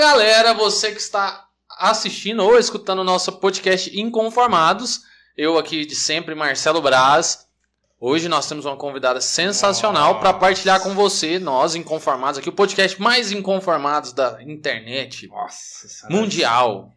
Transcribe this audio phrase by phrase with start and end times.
[0.00, 1.46] galera, você que está
[1.78, 5.02] assistindo ou escutando o nosso podcast Inconformados.
[5.36, 7.46] Eu aqui de sempre, Marcelo Braz.
[8.00, 12.98] Hoje nós temos uma convidada sensacional para partilhar com você, nós inconformados aqui, o podcast
[12.98, 16.94] mais inconformados da internet Nossa, mundial.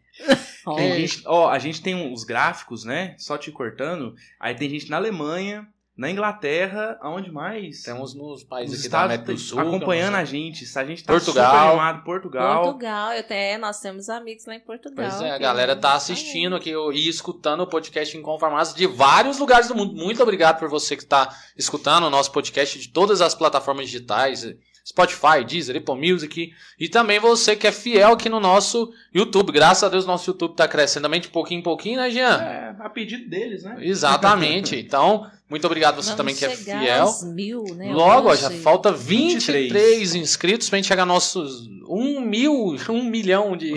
[0.66, 3.16] Ó, gente, ó, a gente tem uns gráficos, né?
[3.18, 4.14] Só te cortando.
[4.40, 7.82] Aí tem gente na Alemanha, na Inglaterra, aonde mais?
[7.82, 9.60] Temos nos Os países aqui da Estados América do Sul.
[9.60, 10.64] acompanhando a gente.
[10.76, 11.46] A gente tá Portugal.
[11.52, 12.04] super animado.
[12.04, 12.62] Portugal.
[12.62, 15.08] Portugal, eu até, nós temos amigos lá em Portugal.
[15.08, 19.68] Pois é, a galera tá assistindo aqui e escutando o podcast Inconformados de vários lugares
[19.68, 19.94] do mundo.
[19.94, 24.44] Muito obrigado por você que está escutando o nosso podcast de todas as plataformas digitais,
[24.86, 29.50] Spotify, Deezer, Apple Music, e também você que é fiel aqui no nosso YouTube.
[29.50, 32.36] Graças a Deus nosso YouTube tá crescendo também de pouquinho em pouquinho, né, Jean?
[32.42, 33.76] É, a pedido deles, né?
[33.80, 34.74] Exatamente.
[34.84, 37.02] Então, muito obrigado você Vamos também que é fiel.
[37.02, 37.92] aos mil, né?
[37.92, 43.04] Logo, ó, já falta 23, 23 inscritos pra gente chegar aos nossos 1 mil, 1
[43.04, 43.74] milhão de.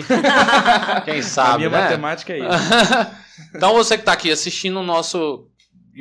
[1.04, 1.80] Quem a sabe, minha né?
[1.82, 3.10] matemática é isso.
[3.54, 5.46] então você que tá aqui assistindo o nosso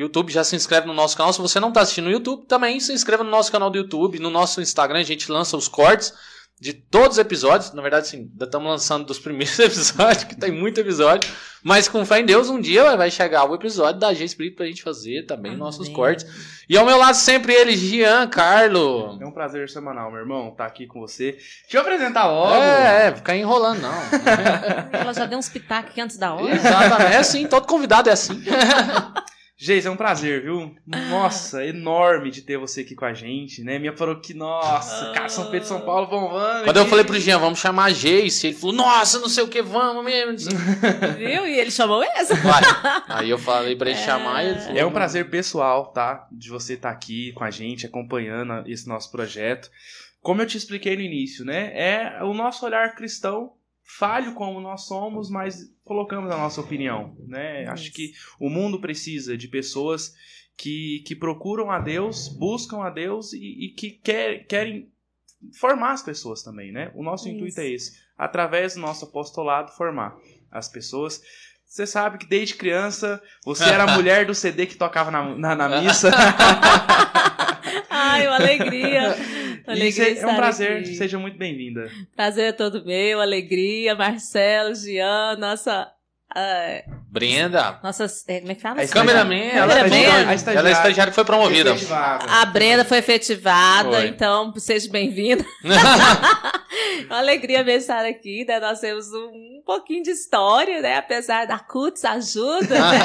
[0.02, 1.34] YouTube, já se inscreve no nosso canal.
[1.34, 4.20] Se você não tá assistindo no YouTube, também se inscreva no nosso canal do YouTube.
[4.20, 6.14] No nosso Instagram a gente lança os cortes
[6.60, 7.72] de todos os episódios.
[7.74, 11.32] Na verdade, sim, ainda estamos lançando dos primeiros episódios, que tem muito episódio.
[11.64, 14.66] Mas com fé em Deus, um dia vai chegar o episódio da G Espírito pra
[14.66, 15.64] gente fazer também Amém.
[15.64, 16.26] nossos cortes.
[16.70, 19.18] E ao meu lado sempre ele, Gian Carlo.
[19.22, 21.34] É um prazer semanal, meu irmão, estar aqui com você.
[21.34, 22.56] Deixa eu apresentar logo.
[22.56, 23.94] É, é, ficar enrolando, não.
[24.92, 26.56] Ela já deu uns pitacos aqui antes da hora.
[26.56, 27.14] Exatamente.
[27.14, 28.42] É assim, todo convidado é assim.
[29.60, 30.76] Geis, é um prazer, viu?
[30.86, 33.80] Nossa, enorme de ter você aqui com a gente, né?
[33.80, 36.64] Minha paroquia, nossa, cara, São Pedro e São Paulo bombando.
[36.64, 39.48] Quando eu falei pro Jean, vamos chamar a Jace, ele falou, nossa, não sei o
[39.48, 40.52] que, vamos mesmo.
[41.18, 41.48] Viu?
[41.48, 42.36] E ele chamou essa.
[42.36, 42.62] Vai.
[43.08, 44.78] Aí eu falei pra ele chamar e ele falou.
[44.78, 46.28] É um prazer pessoal, tá?
[46.32, 49.72] De você estar aqui com a gente, acompanhando esse nosso projeto.
[50.22, 51.72] Como eu te expliquei no início, né?
[51.74, 57.66] É o nosso olhar cristão, falho como nós somos, mas colocamos a nossa opinião, né?
[57.68, 57.94] Acho Isso.
[57.94, 60.14] que o mundo precisa de pessoas
[60.56, 64.92] que, que procuram a Deus, buscam a Deus e, e que quer, querem
[65.60, 66.92] formar as pessoas também, né?
[66.94, 67.38] O nosso Isso.
[67.38, 70.18] intuito é esse, através do nosso apostolado, formar
[70.52, 71.22] as pessoas.
[71.66, 75.56] Você sabe que desde criança você era a mulher do CD que tocava na, na,
[75.56, 76.10] na missa.
[77.90, 79.16] Ai, uma alegria.
[79.68, 80.96] E alegria é um prazer, aqui.
[80.96, 81.92] seja muito bem-vinda.
[82.16, 83.96] Prazer é todo meu, alegria.
[83.96, 85.92] Marcelo, Gian, nossa.
[86.34, 87.80] ah, Brenda.
[87.84, 88.82] nossa, é, como é que fala?
[88.82, 88.88] A?
[88.88, 90.34] Cameraman, ela, é Cameraman.
[90.34, 90.58] estagiária.
[90.58, 91.76] A ela é estagiária que foi promovida.
[91.92, 94.08] A Brenda foi efetivada, Foi.
[94.08, 95.44] então seja bem-vinda.
[97.08, 98.60] Uma alegria mesmo estar aqui, né?
[98.60, 100.98] Nós temos um, um pouquinho de história, né?
[100.98, 103.00] Apesar da CUTS ajuda, né?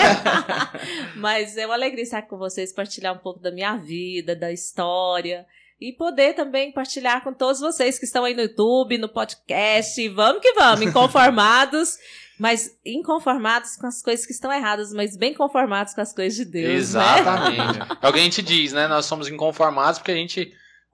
[1.17, 5.47] Mas é uma alegria estar com vocês, partilhar um pouco da minha vida, da história.
[5.83, 10.09] E poder também partilhar com todos vocês que estão aí no YouTube, no podcast.
[10.11, 11.99] Vamos que vamos, inconformados,
[12.39, 16.45] mas inconformados com as coisas que estão erradas, mas bem conformados com as coisas de
[16.45, 16.77] Deus, né?
[16.77, 17.79] Exatamente.
[18.01, 18.87] É o que a gente diz, né?
[18.87, 20.53] Nós somos inconformados porque a gente.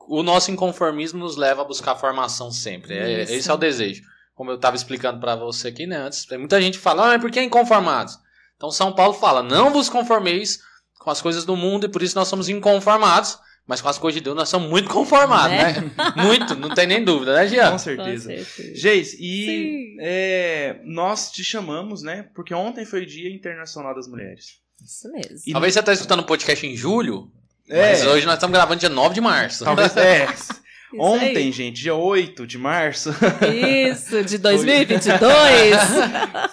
[0.08, 2.96] O nosso inconformismo nos leva a buscar formação sempre.
[2.96, 3.32] É, Isso.
[3.34, 4.02] esse é o desejo.
[4.34, 5.98] Como eu estava explicando para você aqui, né?
[5.98, 8.18] Antes, tem muita gente que fala, ah, mas por que inconformados?
[8.56, 10.60] Então São Paulo fala, não vos conformeis
[10.98, 13.38] com as coisas do mundo e por isso nós somos inconformados.
[13.68, 15.72] Mas com as coisas de Deus nós somos muito conformados, Né?
[15.80, 15.90] né?
[16.24, 17.66] Muito, não tem nem dúvida, né, Jean?
[17.66, 18.24] Com Com certeza.
[18.24, 18.74] certeza.
[18.74, 22.26] Geis, e é, nós te chamamos, né?
[22.34, 24.54] Porque ontem foi o Dia Internacional das Mulheres.
[24.82, 25.36] Isso mesmo.
[25.46, 27.30] E- Talvez você tá escutando o podcast em julho,
[27.68, 29.64] É, mas hoje nós estamos gravando dia 9 de março.
[29.64, 29.94] talvez.
[29.98, 30.26] É.
[30.90, 31.52] Isso Ontem, aí.
[31.52, 33.10] gente, dia 8 de março,
[33.90, 35.76] Isso, de 2022.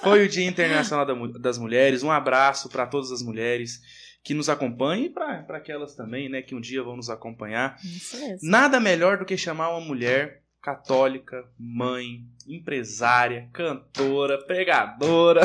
[0.03, 1.05] foi o Dia Internacional
[1.39, 2.03] das Mulheres.
[2.03, 3.79] Um abraço para todas as mulheres
[4.25, 7.77] que nos acompanham e para aquelas também, né, que um dia vão nos acompanhar.
[7.83, 8.49] Isso mesmo.
[8.49, 15.41] Nada melhor do que chamar uma mulher católica, mãe, empresária, cantora, pregadora,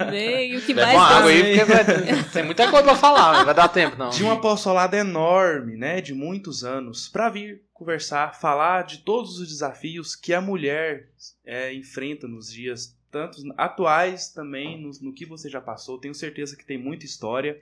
[0.00, 0.56] Amém.
[0.56, 3.44] O que Bebe mais uma água aí, porque vai- tem muita coisa pra falar, não
[3.44, 4.10] vai dar tempo, não.
[4.10, 9.46] de um apostolado enorme, né, de muitos anos, para vir conversar, falar de todos os
[9.46, 11.08] desafios que a mulher
[11.46, 16.00] é, enfrenta nos dias tanto atuais também no, no que você já passou.
[16.00, 17.56] Tenho certeza que tem muita história.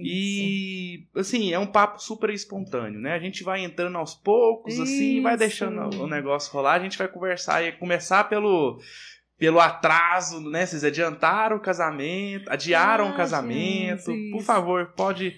[0.00, 3.12] E, assim, é um papo super espontâneo, né?
[3.14, 5.38] A gente vai entrando aos poucos, assim, e vai Isso.
[5.40, 6.74] deixando o negócio rolar.
[6.74, 8.78] A gente vai conversar e começar pelo,
[9.38, 10.64] pelo atraso, né?
[10.64, 14.12] Vocês adiantaram o casamento, adiaram Ah, o casamento.
[14.12, 14.46] gente, Por isso.
[14.46, 15.36] favor, pode.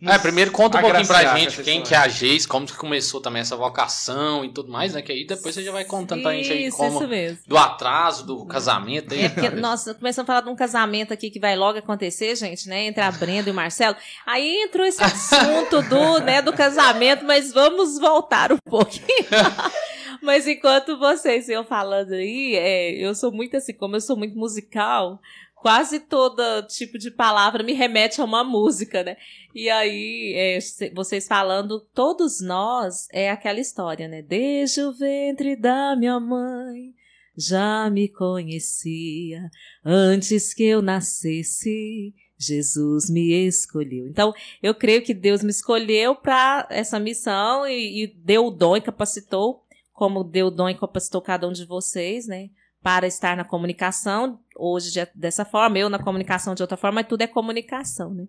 [0.00, 3.20] É, primeiro conta um pouquinho pra gente quem que é a Geis, como que começou
[3.20, 5.02] também essa vocação e tudo mais, né?
[5.02, 7.38] Que aí depois você já vai contando pra gente aí como isso mesmo.
[7.46, 9.12] do atraso, do casamento.
[9.12, 12.36] Aí, É porque nós começamos a falar de um casamento aqui que vai logo acontecer,
[12.36, 12.84] gente, né?
[12.86, 13.96] Entre a Brenda e o Marcelo.
[14.24, 19.06] Aí entrou esse assunto do, né, do casamento, mas vamos voltar um pouquinho.
[20.20, 24.36] Mas enquanto vocês iam falando aí, é, eu sou muito assim, como eu sou muito
[24.36, 25.20] musical,
[25.60, 29.16] quase todo tipo de palavra me remete a uma música, né?
[29.54, 30.58] E aí, é,
[30.94, 34.22] vocês falando, todos nós, é aquela história, né?
[34.22, 36.94] Desde o ventre da minha mãe,
[37.36, 39.48] já me conhecia,
[39.84, 44.06] antes que eu nascesse, Jesus me escolheu.
[44.08, 44.32] Então,
[44.62, 48.80] eu creio que Deus me escolheu para essa missão e, e deu o dom e
[48.80, 52.50] capacitou, como deu o dom e capacitou cada um de vocês, né?
[52.88, 57.20] Para estar na comunicação, hoje dessa forma, eu na comunicação de outra forma, mas tudo
[57.20, 58.24] é comunicação, né?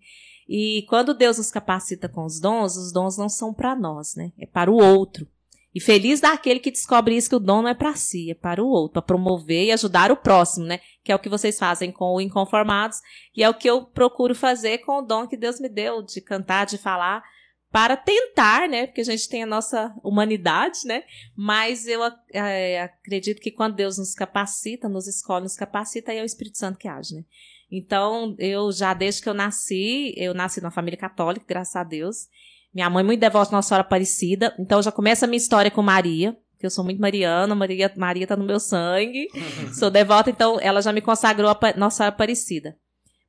[0.50, 4.34] E quando Deus nos capacita com os dons, os dons não são para nós, né?
[4.38, 5.26] É para o outro.
[5.74, 8.62] E feliz daquele que descobre isso que o dom não é para si, é para
[8.62, 10.82] o outro, para promover e ajudar o próximo, né?
[11.06, 12.98] Que é o que vocês fazem com o Inconformados
[13.38, 16.20] e é o que eu procuro fazer com o dom que Deus me deu de
[16.20, 17.24] cantar, de falar,
[17.72, 18.88] para tentar, né?
[18.88, 21.04] Porque a gente tem a nossa humanidade, né?
[21.36, 22.02] Mas eu
[22.34, 26.58] é, acredito que quando Deus nos capacita, nos escolhe, nos capacita, aí é o Espírito
[26.58, 27.24] Santo que age, né?
[27.72, 32.28] Então, eu já desde que eu nasci, eu nasci numa família católica, graças a Deus.
[32.74, 34.56] Minha mãe muito devota Nossa Senhora Aparecida.
[34.60, 38.28] Então já começa a minha história com Maria, que eu sou muito mariana, Maria, Maria
[38.28, 39.28] tá no meu sangue.
[39.78, 42.76] sou devota, então ela já me consagrou a Nossa Senhora Aparecida.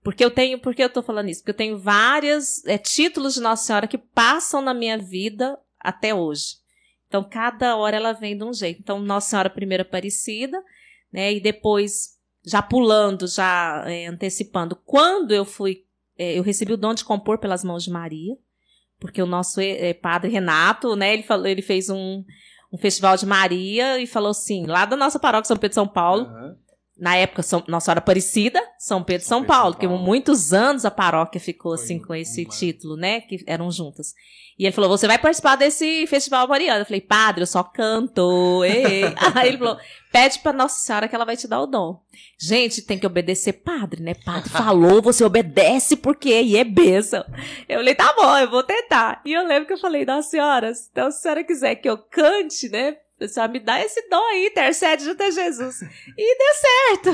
[0.02, 1.40] Porque eu tenho, por que eu tô falando isso?
[1.40, 6.14] Porque eu tenho vários é, títulos de Nossa Senhora que passam na minha vida até
[6.14, 6.56] hoje.
[7.06, 8.80] Então, cada hora ela vem de um jeito.
[8.80, 10.62] Então, Nossa Senhora Primeira Aparecida,
[11.12, 11.32] né?
[11.34, 15.84] E depois, já pulando, já é, antecipando, quando eu fui,
[16.16, 18.36] é, eu recebi o dom de compor pelas mãos de Maria
[19.00, 22.22] porque o nosso é, padre Renato, né, ele falou, ele fez um,
[22.70, 26.24] um festival de Maria e falou assim, lá da nossa paróquia São Pedro São Paulo,
[26.24, 26.56] uhum.
[27.00, 30.84] Na época São, Nossa Senhora Aparecida, São Pedro de São, São Paulo, porque muitos anos
[30.84, 32.50] a paróquia ficou Foi assim com esse uma...
[32.50, 34.14] título, né, que eram juntas.
[34.60, 36.82] E ele falou: Você vai participar desse festival mariano?
[36.82, 38.62] Eu falei: Padre, eu só canto.
[38.62, 39.04] Ei.
[39.34, 39.78] Aí ele falou:
[40.12, 41.98] Pede pra Nossa Senhora que ela vai te dar o dom.
[42.38, 44.12] Gente, tem que obedecer padre, né?
[44.22, 47.24] Padre falou, você obedece porque e é bênção.
[47.66, 49.22] Eu falei: Tá bom, eu vou tentar.
[49.24, 51.96] E eu lembro que eu falei: Nossa Senhora, então se a senhora quiser que eu
[51.96, 52.98] cante, né?
[53.20, 55.82] Pessoal, me dá esse dom aí, intercede junto a Jesus.
[56.16, 57.10] E deu certo.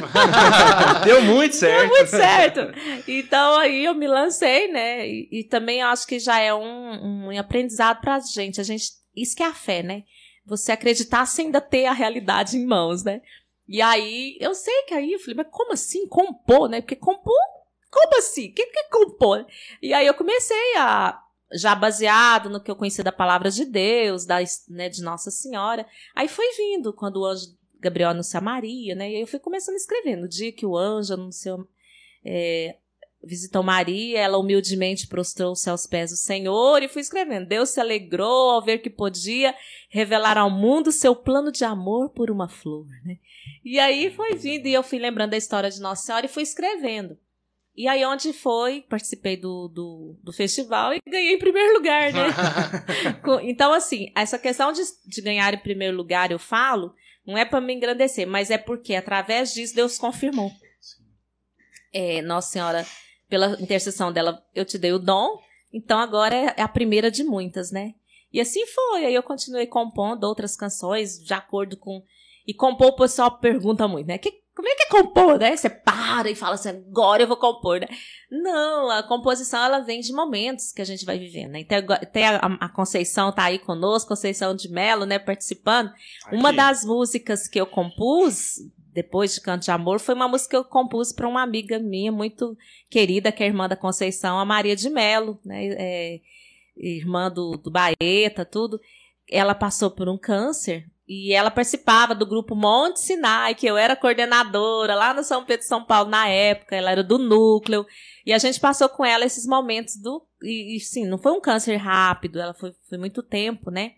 [1.04, 1.80] deu muito certo.
[1.80, 2.60] Deu muito certo.
[3.08, 5.04] Então aí eu me lancei, né?
[5.04, 8.60] E, e também acho que já é um, um aprendizado pra gente.
[8.60, 8.92] A gente.
[9.16, 10.04] Isso que é a fé, né?
[10.44, 13.20] Você acreditar sem ainda ter a realidade em mãos, né?
[13.68, 16.80] E aí, eu sei que aí eu falei, mas como assim compor, né?
[16.80, 17.34] Porque compor,
[17.90, 18.50] como assim?
[18.50, 19.44] O que, que é compor?
[19.82, 21.20] E aí eu comecei a
[21.52, 24.38] já baseado no que eu conhecia da palavra de Deus, da,
[24.68, 25.86] né, de Nossa Senhora.
[26.14, 29.10] Aí foi vindo quando o anjo Gabriel anunciou a Maria, né?
[29.10, 30.16] E eu fui começando a escrever.
[30.16, 31.68] No dia que o anjo anunciou,
[32.24, 32.76] é,
[33.22, 37.46] visitou Maria, ela humildemente prostrou-se aos pés do Senhor e fui escrevendo.
[37.46, 39.54] Deus se alegrou ao ver que podia
[39.88, 43.18] revelar ao mundo seu plano de amor por uma flor, né?
[43.64, 46.42] E aí foi vindo e eu fui lembrando da história de Nossa Senhora e fui
[46.42, 47.18] escrevendo.
[47.76, 52.28] E aí, onde foi, participei do, do, do festival e ganhei em primeiro lugar, né?
[53.44, 56.94] então, assim, essa questão de, de ganhar em primeiro lugar, eu falo,
[57.26, 60.50] não é para me engrandecer, mas é porque através disso Deus confirmou.
[61.92, 62.86] É, Nossa Senhora,
[63.28, 65.38] pela intercessão dela, eu te dei o dom,
[65.72, 67.94] então agora é, a primeira de muitas, né?
[68.32, 69.06] E assim foi.
[69.06, 72.02] Aí eu continuei compondo outras canções de acordo com.
[72.46, 74.18] E compor, o pessoal pergunta muito, né?
[74.18, 75.54] Que, como é que é compor, né?
[75.54, 77.88] Você para e fala assim, agora eu vou compor, né?
[78.30, 81.60] Não, a composição ela vem de momentos que a gente vai vivendo, né?
[81.60, 81.78] Então,
[82.10, 85.92] tem a, a Conceição tá aí conosco, Conceição de Melo, né, participando.
[86.24, 86.34] Aqui.
[86.34, 88.54] Uma das músicas que eu compus
[88.94, 92.10] depois de Canto de Amor foi uma música que eu compus para uma amiga minha
[92.10, 92.56] muito
[92.88, 95.66] querida, que é a irmã da Conceição, a Maria de Melo, né?
[95.78, 96.20] É,
[96.78, 98.80] irmã do, do Baeta, tudo.
[99.30, 103.94] Ela passou por um câncer e ela participava do grupo Monte Sinai, que eu era
[103.94, 107.86] coordenadora lá no São Pedro São Paulo na época, ela era do núcleo.
[108.24, 110.26] E a gente passou com ela esses momentos do.
[110.42, 113.92] E, e sim, não foi um câncer rápido, ela foi, foi muito tempo, né?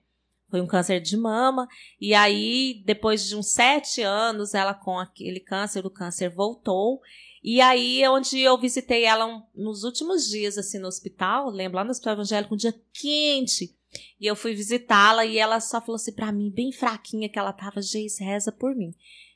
[0.51, 1.67] Foi um câncer de mama.
[1.99, 7.01] E aí, depois de uns sete anos, ela com aquele câncer, o câncer voltou.
[7.43, 11.85] E aí, onde eu visitei ela um, nos últimos dias, assim, no hospital, lembro, lá
[11.85, 13.78] no Hospital Evangélico, um dia quente.
[14.21, 17.53] E eu fui visitá-la e ela só falou assim pra mim, bem fraquinha que ela
[17.53, 18.95] tava, Geis, reza por mim.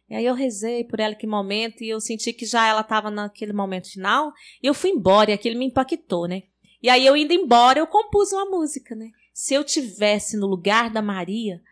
[0.08, 3.10] E aí eu rezei por ela que momento e eu senti que já ela tava
[3.10, 4.32] naquele momento final.
[4.62, 6.42] E eu fui embora e aquilo me impactou, né?
[6.82, 9.10] E aí eu indo embora, eu compus uma música, né?
[9.32, 11.62] Se eu tivesse no lugar da Maria,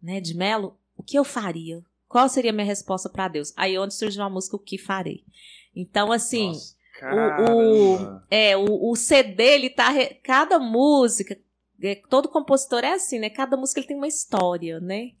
[0.00, 1.82] né, de Melo, o que eu faria?
[2.06, 3.52] Qual seria a minha resposta para Deus?
[3.56, 5.24] Aí onde surgiu a música O que farei?
[5.74, 9.92] Então assim, Nossa, o, o, é, o, o CD ele tá
[10.22, 11.36] cada música,
[12.08, 13.30] todo compositor é assim, né?
[13.30, 15.12] Cada música ele tem uma história, né?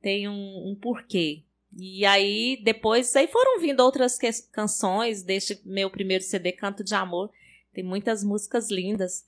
[0.00, 1.42] tem um, um porquê.
[1.76, 4.18] E aí, depois, aí foram vindo outras
[4.50, 7.30] canções deste meu primeiro CD, Canto de Amor.
[7.72, 9.26] Tem muitas músicas lindas.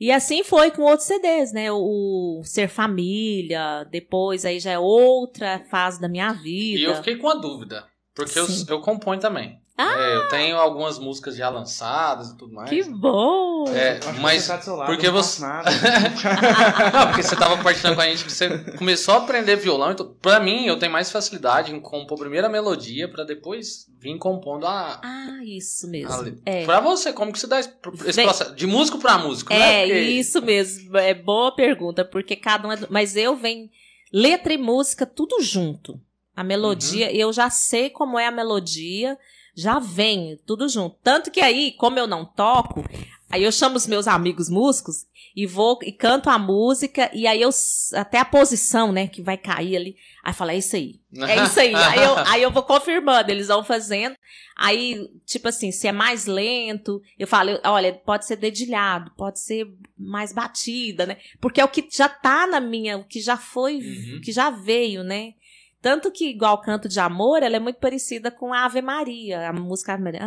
[0.00, 1.70] E assim foi com outros CDs, né?
[1.72, 6.80] O Ser Família, depois aí já é outra fase da minha vida.
[6.80, 7.86] E eu fiquei com uma dúvida.
[8.14, 9.60] Porque eu, eu componho também.
[9.78, 9.94] Ah!
[9.96, 12.68] É, eu tenho algumas músicas já lançadas e tudo mais.
[12.68, 13.64] Que bom!
[13.68, 15.70] É, mas você tá lado, porque você- nada.
[16.92, 19.92] Não, porque você tava partilhando com a gente que você começou a aprender violão.
[19.92, 24.18] Então, pra mim, eu tenho mais facilidade em compor primeiro a melodia pra depois vir
[24.18, 25.00] compondo a.
[25.02, 26.12] Ah, isso mesmo.
[26.12, 26.24] a.
[26.44, 26.64] É.
[26.64, 27.72] Pra você, como que se dá esse,
[28.06, 28.54] esse processo?
[28.54, 29.82] De músico pra músico, né?
[29.82, 30.96] É, Porque- isso mesmo.
[30.96, 32.78] É boa pergunta, porque cada um é.
[32.90, 33.68] Mas eu venho.
[34.12, 36.00] Letra e música, tudo junto.
[36.34, 39.18] A melodia, eu já sei como é a melodia,
[39.60, 40.96] já vem, tudo junto.
[41.02, 42.84] Tanto que aí, como eu não toco,
[43.28, 47.42] aí eu chamo os meus amigos músicos e vou e canto a música, e aí
[47.42, 47.50] eu.
[47.94, 49.96] Até a posição, né, que vai cair ali.
[50.24, 51.00] Aí fala, é isso aí.
[51.26, 51.74] É isso aí.
[51.74, 54.14] Aí eu, aí eu vou confirmando, eles vão fazendo.
[54.56, 59.66] Aí, tipo assim, se é mais lento, eu falo, olha, pode ser dedilhado, pode ser
[59.96, 61.16] mais batida, né?
[61.40, 64.16] Porque é o que já tá na minha, o que já foi, Uhum.
[64.18, 65.34] o que já veio, né?
[65.80, 69.52] Tanto que, igual Canto de Amor, ela é muito parecida com a Ave Maria, a
[69.52, 70.22] música Ave Maria.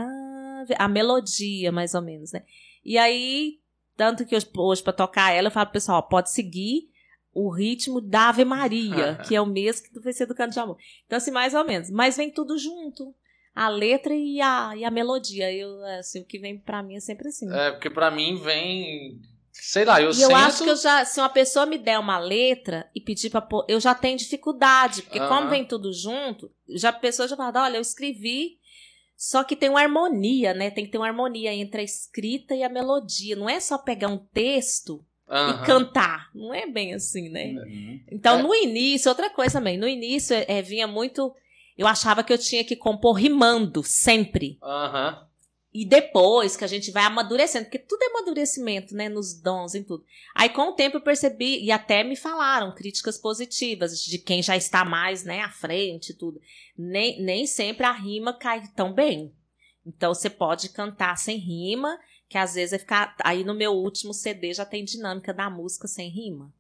[0.78, 2.44] A melodia, mais ou menos, né?
[2.86, 3.60] E aí,
[3.98, 6.90] tanto que hoje, para tocar ela, eu falo pro pessoal, ó, pode seguir
[7.34, 10.60] o ritmo da Ave Maria, que é o mesmo que vai ser do Canto de
[10.60, 10.78] Amor.
[11.06, 11.90] Então, assim, mais ou menos.
[11.90, 13.14] Mas vem tudo junto.
[13.54, 15.52] A letra e a, e a melodia.
[15.52, 17.52] Eu, assim, o que vem pra mim é sempre assim.
[17.54, 19.20] É, porque pra mim vem.
[19.52, 20.30] Sei lá, eu e sinto.
[20.32, 23.42] eu acho que eu já, se uma pessoa me der uma letra e pedir pra
[23.42, 27.64] pôr, eu já tenho dificuldade, porque como vem tudo junto, já a pessoa já fala,
[27.64, 28.60] olha, eu escrevi,
[29.16, 30.72] só que tem uma harmonia, né?
[30.72, 33.36] Tem que ter uma harmonia entre a escrita e a melodia.
[33.36, 36.30] Não é só pegar um texto e cantar.
[36.34, 37.54] Não é bem assim, né?
[37.54, 38.00] Uhum.
[38.12, 38.42] Então, É.
[38.42, 41.34] no início, outra coisa também, no início é, é, vinha muito.
[41.78, 44.58] Eu achava que eu tinha que compor rimando, sempre.
[44.62, 45.28] Aham.
[45.74, 49.08] E depois que a gente vai amadurecendo, porque tudo é amadurecimento, né?
[49.08, 50.04] Nos dons e tudo.
[50.36, 54.58] Aí, com o tempo, eu percebi, e até me falaram críticas positivas de quem já
[54.58, 56.42] está mais, né, à frente tudo.
[56.78, 59.34] Nem, nem sempre a rima cai tão bem.
[59.86, 61.98] Então, você pode cantar sem rima,
[62.28, 63.16] que às vezes vai ficar.
[63.24, 66.54] Aí, no meu último CD já tem dinâmica da música sem rima.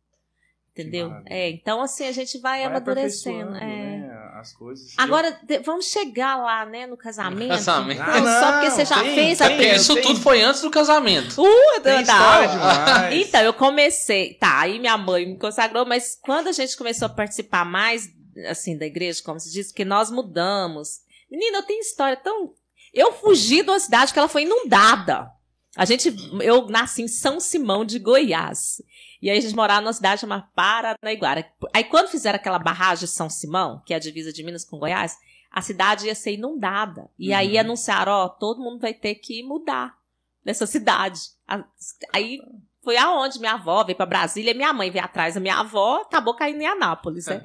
[0.74, 1.12] Entendeu?
[1.26, 3.56] É, então, assim, a gente vai, Vai amadurecendo.
[3.58, 3.60] É.
[3.60, 4.94] né, as coisas.
[4.98, 7.50] Agora, de- vamos chegar lá, né, no casamento.
[7.50, 7.98] Casamento.
[8.00, 9.82] Não, Ah, só porque não, você já tem- fez a tem- Porque pergunta.
[9.82, 11.42] isso tem- tudo foi antes do casamento.
[11.42, 13.14] Uh, Tem da demais.
[13.28, 14.34] Então, eu comecei.
[14.36, 18.08] Tá, aí minha mãe me consagrou, mas quando a gente começou a participar mais,
[18.48, 21.00] assim, da igreja, como se diz, porque nós mudamos.
[21.30, 22.54] Menina, eu tenho história tão.
[22.94, 25.30] Eu fugi de uma cidade que ela foi inundada.
[25.76, 26.14] A gente.
[26.42, 28.82] Eu nasci em São Simão de Goiás.
[29.22, 31.46] E aí a gente morava numa cidade chamada Paranaiguara.
[31.74, 34.80] Aí quando fizeram aquela barragem de São Simão, que é a divisa de Minas com
[34.80, 35.16] Goiás,
[35.52, 37.10] a cidade ia ser inundada.
[37.20, 37.60] E aí Uhum.
[37.62, 39.96] anunciaram, ó, todo mundo vai ter que mudar
[40.44, 41.20] dessa cidade.
[41.48, 41.64] A-
[42.12, 42.40] Aí
[42.84, 46.34] foi aonde minha avó veio pra Brasília, minha mãe veio atrás da minha avó, acabou
[46.36, 47.42] caindo em Anápolis, né?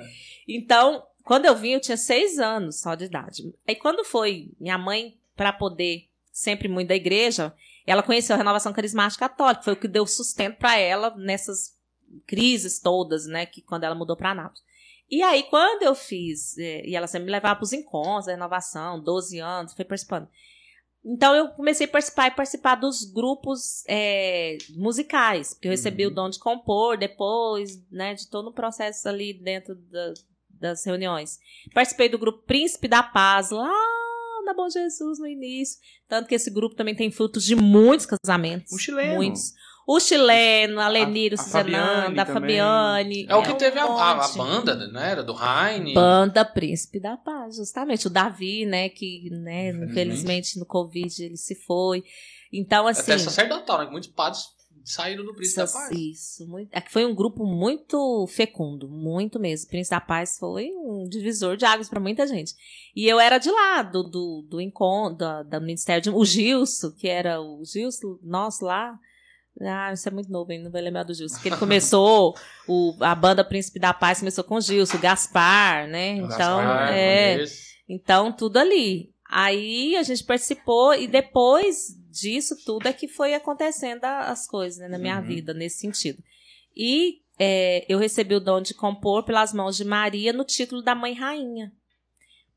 [0.48, 3.42] Então, quando eu vim, eu tinha seis anos só de idade.
[3.68, 7.52] Aí quando foi minha mãe, para poder, sempre muito da igreja,
[7.86, 11.74] ela conheceu a renovação carismática católica, foi o que deu sustento para ela nessas
[12.26, 14.62] crises todas, né, que quando ela mudou para Anápolis.
[15.10, 18.32] E aí, quando eu fiz, eh, e ela sempre me levava para os encontros da
[18.32, 20.28] renovação, 12 anos, foi participando.
[21.04, 26.10] Então, eu comecei a participar e participar dos grupos eh, musicais, porque eu recebi Uhum.
[26.10, 30.14] o dom de compor depois, né, de todo o processo ali dentro da-
[30.50, 31.38] das reuniões.
[31.72, 33.72] Participei do grupo Príncipe da Paz, lá
[34.46, 35.78] na Bom Jesus, no início.
[36.08, 38.72] Tanto que esse grupo também tem frutos de muitos casamentos.
[38.72, 39.16] O chileno.
[39.16, 39.52] Muitos.
[39.88, 42.26] O chileno, a Leniro a Zenanda, Fabiane a.
[42.26, 43.26] Fabiane.
[43.28, 45.12] É o que um teve a, a- banda, né?
[45.12, 45.94] Era do Heine.
[45.94, 48.06] Banda Príncipe da Paz, justamente.
[48.08, 49.90] O Davi, né, que, né, Infelizmente.
[49.92, 52.02] infelizmente no Covid ele se foi.
[52.52, 53.12] Então, assim...
[53.12, 53.90] Até sacerdotal, né?
[53.90, 54.42] Muitos padres
[54.90, 55.90] saíram do Príncipe da Isso, Paz.
[55.92, 59.68] Isso, muito, é que foi um grupo muito fecundo, muito mesmo.
[59.68, 62.54] Príncipe da Paz foi um divisor de águas para muita gente.
[62.94, 66.10] E eu era de lá, do, do, do encontro, da, da Ministério de.
[66.10, 68.98] O Gilson, que era o Gilson, nosso lá.
[69.60, 70.62] Ah, isso é muito novo, hein?
[70.62, 71.40] Não vai lembrar do Gilson.
[71.40, 72.36] Que ele começou,
[72.68, 76.14] o, a banda Príncipe da Paz começou com o Gilson, o Gaspar, né?
[76.14, 77.34] O Então, Gaspar, é.
[77.36, 77.66] conheço.
[77.88, 79.14] Então, tudo ali.
[79.28, 84.88] Aí a gente participou e depois disso tudo é que foi acontecendo as coisas né,
[84.88, 85.26] na minha Uhum.
[85.26, 86.22] vida, nesse sentido.
[86.74, 90.94] E é, eu recebi o dom de compor pelas mãos de Maria no título da
[90.94, 91.72] Mãe Rainha.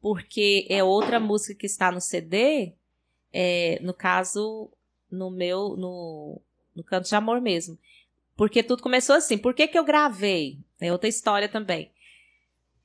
[0.01, 2.73] Porque é outra música que está no CD,
[3.33, 4.71] é, no caso,
[5.11, 6.41] no meu, no,
[6.73, 7.77] no Canto de Amor mesmo.
[8.37, 9.37] Porque tudo começou assim.
[9.37, 10.59] Por que, que eu gravei?
[10.79, 11.91] É outra história também.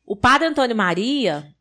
[0.04, 1.54] O padre Antônio Maria,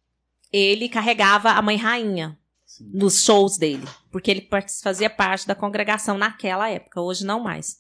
[0.52, 2.38] ele carregava a mãe rainha
[2.78, 2.90] Sim.
[2.94, 4.48] nos shows dele, porque ele
[4.82, 7.78] fazia parte da congregação naquela época, hoje não mais.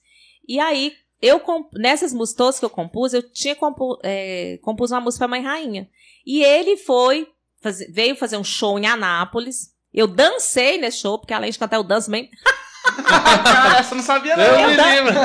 [0.48, 1.42] E aí, eu
[1.74, 5.42] nessas músicas todas que eu compus, eu tinha compu, é, compus uma música pra Mãe
[5.42, 5.88] Rainha.
[6.26, 7.28] E ele foi,
[7.62, 9.72] fazer- veio fazer um show em Anápolis.
[9.94, 12.30] Eu dancei nesse show, porque além de cantar, eu danço bem.
[13.90, 14.44] Eu não sabia, não.
[14.44, 15.14] Eu me dan- lembro.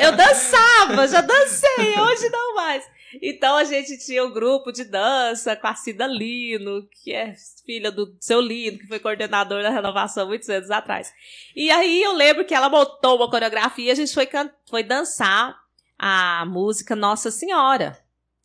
[0.00, 2.84] Eu, eu dançava, já dancei, hoje não mais.
[3.20, 7.34] Então a gente tinha um grupo de dança com a Cida Lino, que é
[7.66, 11.12] filha do seu Lino, que foi coordenador da renovação muitos anos atrás.
[11.56, 14.28] E aí eu lembro que ela montou uma coreografia e a gente foi,
[14.68, 15.58] foi dançar
[15.98, 17.98] a música Nossa Senhora.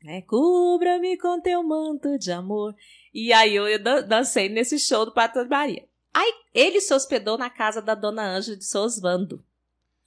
[0.03, 0.21] Né?
[0.23, 2.75] Cubra-me com teu manto de amor.
[3.13, 5.85] E aí eu dan- dancei nesse show do Pato Maria.
[6.13, 9.43] Aí ele se hospedou na casa da dona Ângela de Sosvando,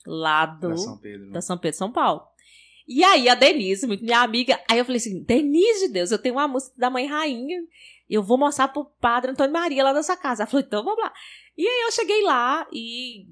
[0.06, 1.30] lá do Da São Pedro.
[1.30, 2.22] da São Pedro, São Paulo.
[2.88, 6.36] E aí a Denise, minha amiga, aí eu falei assim, Denise de Deus, eu tenho
[6.36, 7.60] uma música da Mãe Rainha,
[8.08, 10.42] eu vou mostrar pro padre Antônio Maria lá nessa casa.
[10.42, 11.12] Ela falou, então vamos lá.
[11.54, 13.26] E aí eu cheguei lá e,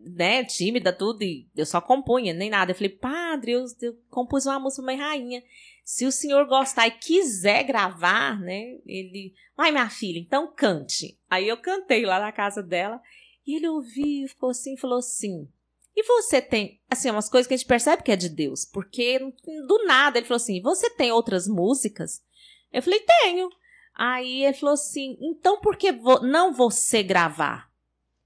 [0.00, 2.72] né, tímida, tudo, e eu só compunha, nem nada.
[2.72, 5.42] Eu falei, padre, eu, eu compus uma música da Mãe Rainha.
[5.84, 11.16] Se o senhor gostar e quiser gravar, né, ele, ai minha filha, então cante.
[11.30, 13.00] Aí eu cantei lá na casa dela,
[13.46, 15.48] e ele ouviu, ficou assim, falou assim,
[15.96, 19.18] e você tem, assim, umas coisas que a gente percebe que é de Deus, porque
[19.66, 22.22] do nada ele falou assim: Você tem outras músicas?
[22.72, 23.48] Eu falei: Tenho.
[23.94, 27.70] Aí ele falou assim: Então por que vo- não você gravar?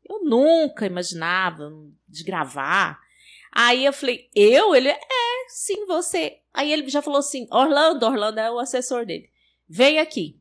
[0.04, 1.70] Eu nunca imaginava
[2.08, 2.98] de gravar.
[3.52, 4.74] Aí eu falei: Eu?
[4.74, 4.98] Ele, é,
[5.48, 6.40] sim, você.
[6.52, 9.30] Aí ele já falou assim: Orlando, Orlando é o assessor dele.
[9.68, 10.36] Vem aqui.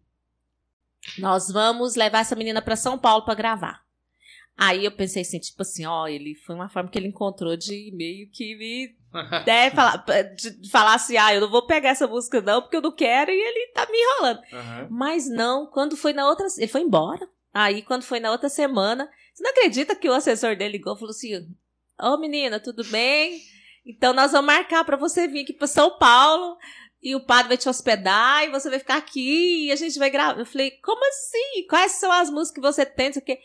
[1.20, 3.86] Nós vamos levar essa menina para São Paulo para gravar.
[4.62, 7.94] Aí eu pensei assim, tipo assim, ó, ele foi uma forma que ele encontrou de
[7.96, 8.94] meio que me
[9.48, 12.82] né, falar, de falar assim, ah, eu não vou pegar essa música não, porque eu
[12.82, 14.42] não quero, e ele tá me enrolando.
[14.52, 14.88] Aham.
[14.92, 17.26] Mas não, quando foi na outra, ele foi embora.
[17.54, 21.00] Aí quando foi na outra semana, você não acredita que o assessor dele ligou e
[21.00, 21.48] falou assim,
[21.98, 23.40] ô menina, tudo bem?
[23.86, 26.58] Então nós vamos marcar pra você vir aqui pra São Paulo,
[27.02, 30.10] e o padre vai te hospedar, e você vai ficar aqui, e a gente vai
[30.10, 30.38] gravar.
[30.38, 31.66] Eu falei, como assim?
[31.70, 33.06] Quais são as músicas que você tem?
[33.06, 33.40] Não sei o quê.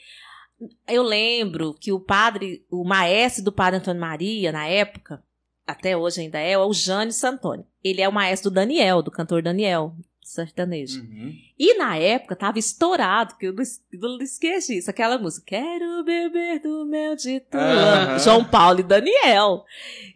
[0.86, 5.22] Eu lembro que o padre, o maestro do padre Antônio Maria, na época,
[5.66, 7.64] até hoje ainda é, é o Jânio Santoni.
[7.82, 11.00] Ele é o maestro do Daniel, do cantor Daniel, sertanejo.
[11.00, 11.34] Uhum.
[11.58, 13.62] E na época tava estourado, que eu não,
[13.92, 15.46] não esqueci isso, aquela música.
[15.46, 17.42] Quero beber do mel de.
[17.52, 18.18] Aham.
[18.18, 19.64] João Paulo e Daniel.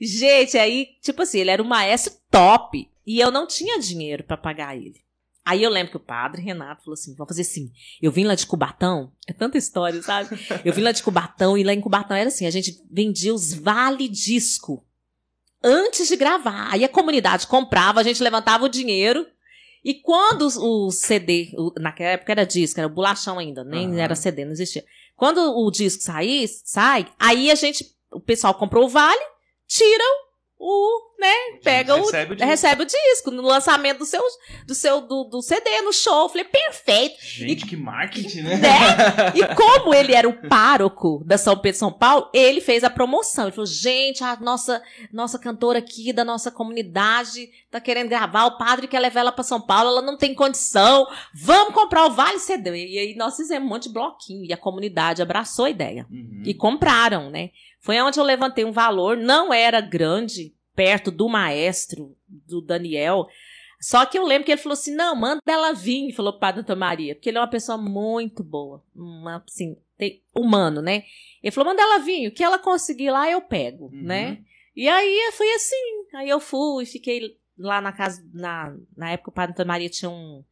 [0.00, 2.88] Gente, aí, tipo assim, ele era um maestro top.
[3.06, 5.00] E eu não tinha dinheiro pra pagar ele.
[5.48, 7.70] Aí eu lembro que o padre Renato falou assim: vamos fazer assim.
[8.02, 10.28] Eu vim lá de Cubatão, é tanta história, sabe?
[10.64, 13.54] Eu vim lá de Cubatão e lá em Cubatão era assim: a gente vendia os
[13.54, 14.84] vale disco
[15.64, 16.68] antes de gravar.
[16.70, 19.26] Aí a comunidade comprava, a gente levantava o dinheiro.
[19.84, 23.98] E quando o CD, o- naquela época era disco, era bolachão ainda, nem Aham.
[24.00, 24.84] era CD, não existia.
[25.16, 29.20] Quando o disco sair, sai, aí a gente, o pessoal comprou o vale,
[29.66, 30.27] tiram
[30.60, 32.50] o, né, pega o, Recebe o disco.
[32.50, 34.22] recebe o disco no lançamento do seu,
[34.66, 36.22] do seu, do, do CD, no show.
[36.22, 37.16] Eu falei, perfeito.
[37.22, 38.56] Gente, que marketing, né?
[38.56, 38.68] Né?
[39.34, 43.44] E como ele era o pároco da São Pedro São Paulo, ele fez a promoção.
[43.44, 48.58] Ele falou: gente, a nossa, nossa cantora aqui da nossa comunidade tá querendo gravar, o
[48.58, 51.06] padre quer levar ela pra São Paulo, ela não tem condição.
[51.34, 52.70] Vamos comprar o Vale CD.
[52.70, 56.06] E aí nós fizemos um monte de bloquinho e a comunidade abraçou a ideia.
[56.10, 56.42] Uhum.
[56.44, 57.50] E compraram, né?
[57.88, 63.26] Foi onde eu levantei um valor, não era grande, perto do maestro, do Daniel.
[63.80, 66.60] Só que eu lembro que ele falou assim: não, manda ela vir, falou pro Padre
[66.60, 71.04] Antônio Maria, porque ele é uma pessoa muito boa, uma, assim, tem- humano, né?
[71.42, 74.02] Ele falou: manda ela vir, o que ela conseguir lá eu pego, Uhum.
[74.02, 74.42] né?
[74.76, 76.04] E aí foi assim.
[76.14, 80.10] Aí eu fui, fiquei lá na casa, na, na época o Padre Antônio Maria tinha
[80.10, 80.44] um,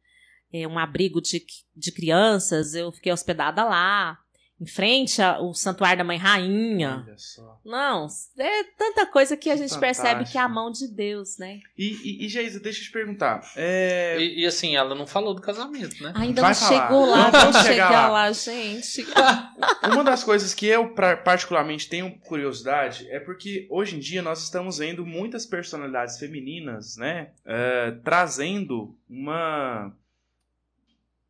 [0.51, 1.45] é, um abrigo de,
[1.75, 4.17] de crianças, eu fiquei hospedada lá,
[4.59, 7.03] em frente ao Santuário da Mãe Rainha.
[7.05, 7.59] Olha só.
[7.63, 8.07] Não,
[8.39, 10.55] é tanta coisa que a gente percebe que é a Fantástico.
[10.55, 11.59] mão de Deus, né?
[11.77, 13.41] E, e, e Geisa, deixa eu te perguntar.
[13.55, 16.11] É, E, e assim, ela não falou do casamento, né?
[16.15, 16.81] Ainda Vai não falar.
[16.87, 18.09] chegou lá, Vamos vamos chegar chegar lá.
[18.09, 19.05] lá, gente.
[19.91, 20.89] Uma das coisas que eu
[21.23, 27.29] particularmente tenho curiosidade é porque hoje em dia nós estamos vendo muitas personalidades femininas, né,
[27.45, 29.91] eh, trazendo uma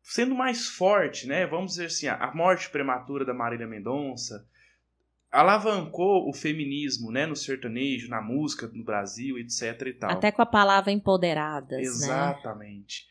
[0.08, 1.46] sendo mais forte, né?
[1.46, 4.46] Vamos dizer assim, a morte prematura da Marília Mendonça
[5.30, 10.10] alavancou o feminismo, né, no sertanejo, na música no Brasil, etc e tal.
[10.10, 11.82] Até com a palavra empoderadas, né?
[11.82, 13.06] Exatamente.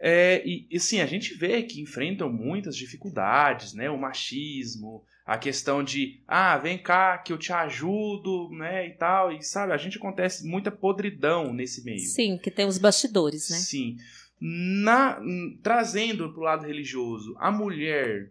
[0.00, 3.90] É, e, e sim, a gente vê que enfrentam muitas dificuldades, né?
[3.90, 8.86] O machismo, a questão de, ah, vem cá que eu te ajudo, né?
[8.86, 9.30] E tal.
[9.30, 12.00] E sabe, a gente acontece muita podridão nesse meio.
[12.00, 13.58] Sim, que tem os bastidores, né?
[13.58, 13.96] Sim.
[14.40, 15.20] Na,
[15.62, 18.30] trazendo para o lado religioso, a mulher,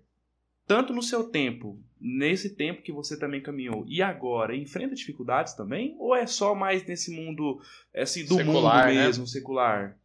[0.66, 5.96] tanto no seu tempo, nesse tempo que você também caminhou, e agora, enfrenta dificuldades também?
[6.00, 7.60] Ou é só mais nesse mundo
[7.96, 9.06] assim, do secular, mundo né?
[9.06, 9.30] mesmo, né?
[9.30, 9.98] secular?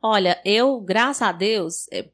[0.00, 2.08] Olha, eu, graças a Deus, é,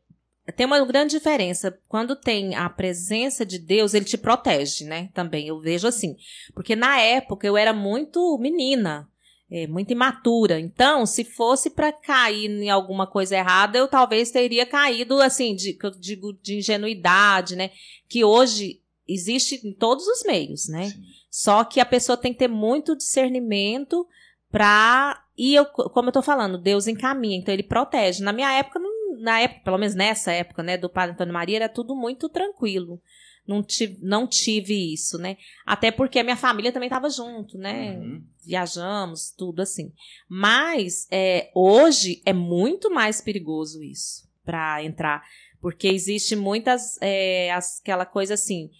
[0.52, 1.78] tem uma grande diferença.
[1.88, 5.10] Quando tem a presença de Deus, ele te protege, né?
[5.12, 6.16] Também, eu vejo assim.
[6.54, 9.08] Porque na época eu era muito menina
[9.50, 10.60] é, muito imatura.
[10.60, 15.76] Então, se fosse para cair em alguma coisa errada, eu talvez teria caído, assim, de,
[15.82, 17.70] eu digo, de ingenuidade, né?
[18.08, 20.90] Que hoje existe em todos os meios, né?
[20.90, 21.02] Sim.
[21.30, 24.06] Só que a pessoa tem que ter muito discernimento
[24.50, 28.24] para e eu, como eu tô falando, Deus encaminha, então ele protege.
[28.24, 28.80] Na minha época,
[29.20, 33.00] na época, pelo menos nessa época, né, do Padre Antônio Maria, era tudo muito tranquilo
[33.48, 35.38] não tive, não tive isso, né?
[35.64, 37.96] Até porque a minha família também estava junto, né?
[37.96, 38.22] Uhum.
[38.44, 39.90] Viajamos, tudo assim.
[40.28, 45.24] Mas é, hoje é muito mais perigoso isso para entrar,
[45.62, 48.70] porque existe muitas é, aquela coisa assim,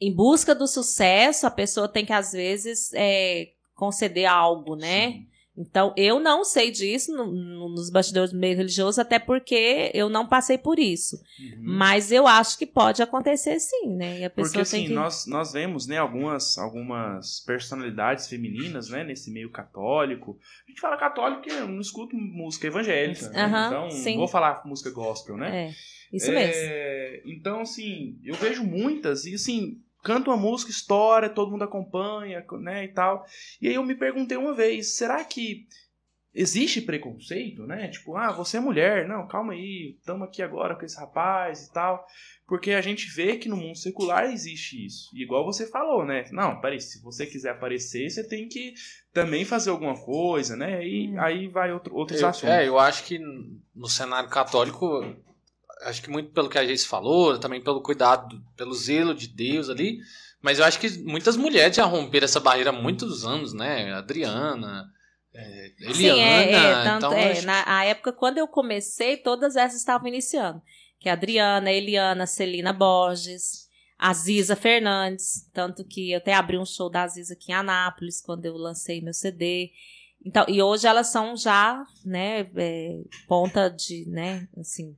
[0.00, 5.12] em busca do sucesso, a pessoa tem que às vezes é, conceder algo, né?
[5.12, 5.28] Sim.
[5.58, 10.08] Então, eu não sei disso no, no, nos bastidores do meio religioso, até porque eu
[10.08, 11.16] não passei por isso.
[11.16, 11.56] Uhum.
[11.58, 14.20] Mas eu acho que pode acontecer sim, né?
[14.20, 14.92] E a pessoa porque, assim, que...
[14.92, 20.38] nós, nós vemos, né, algumas, algumas personalidades femininas, né, nesse meio católico.
[20.64, 23.66] A gente fala católico porque eu não escuto música evangélica, uhum, né?
[23.66, 24.16] Então, sim.
[24.16, 25.66] vou falar música gospel, né?
[25.66, 27.32] É, isso é, mesmo.
[27.32, 32.84] Então, assim, eu vejo muitas, e assim, canta uma música, história, todo mundo acompanha, né,
[32.84, 33.24] e tal.
[33.60, 35.66] E aí eu me perguntei uma vez, será que
[36.34, 37.88] existe preconceito, né?
[37.88, 41.72] Tipo, ah, você é mulher, não, calma aí, estamos aqui agora com esse rapaz e
[41.72, 42.06] tal.
[42.46, 45.10] Porque a gente vê que no mundo secular existe isso.
[45.12, 46.24] E igual você falou, né?
[46.30, 48.72] Não, peraí, se você quiser aparecer, você tem que
[49.12, 50.86] também fazer alguma coisa, né?
[50.86, 51.20] E hum.
[51.20, 52.54] aí vai outro, outros eu, assuntos.
[52.54, 53.18] É, eu acho que
[53.74, 55.04] no cenário católico
[55.82, 59.68] acho que muito pelo que a gente falou, também pelo cuidado, pelo zelo de Deus
[59.68, 59.98] ali.
[60.40, 63.92] Mas eu acho que muitas mulheres já romperam essa barreira há muitos anos, né?
[63.92, 64.88] Adriana,
[65.34, 65.94] é, Eliana.
[65.94, 70.62] Sim, é, é, tanto, então, é, na época, quando eu comecei, todas essas estavam iniciando.
[71.00, 75.48] Que é a Adriana, Eliana, Celina Borges, Aziza Fernandes.
[75.52, 79.00] Tanto que eu até abri um show da Aziza aqui em Anápolis, quando eu lancei
[79.00, 79.70] meu CD.
[80.24, 84.96] Então, e hoje elas são já, né, é, ponta de, né, assim,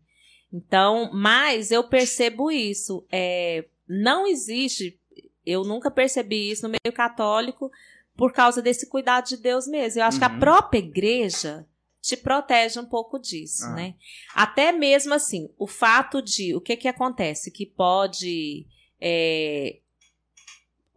[0.53, 3.05] então, mas eu percebo isso.
[3.11, 4.99] É, não existe,
[5.45, 7.71] eu nunca percebi isso no meio católico
[8.17, 10.01] por causa desse cuidado de Deus mesmo.
[10.01, 10.21] Eu acho uhum.
[10.21, 10.41] que a uhum.
[10.41, 11.67] própria igreja
[12.01, 13.75] te protege um pouco disso, ah.
[13.75, 13.95] né?
[14.35, 18.67] Até mesmo assim, o fato de o que que acontece que pode
[19.01, 19.81] é,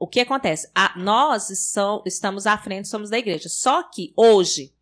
[0.04, 0.70] o que acontece?
[0.76, 3.48] A, nós são, estamos à frente, somos da igreja.
[3.48, 4.74] Só que hoje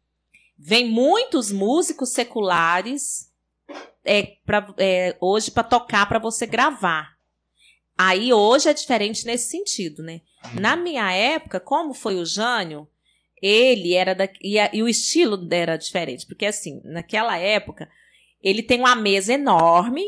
[0.57, 3.31] vem muitos músicos seculares
[4.04, 7.16] é, pra, é, hoje para tocar para você gravar.
[7.98, 10.22] Aí hoje é diferente nesse sentido, né?
[10.60, 12.88] Na minha época, como foi o Jânio,
[13.42, 14.28] ele era da.
[14.42, 16.26] E, a, e o estilo era diferente.
[16.26, 17.90] Porque assim, naquela época,
[18.42, 20.04] ele tem uma mesa enorme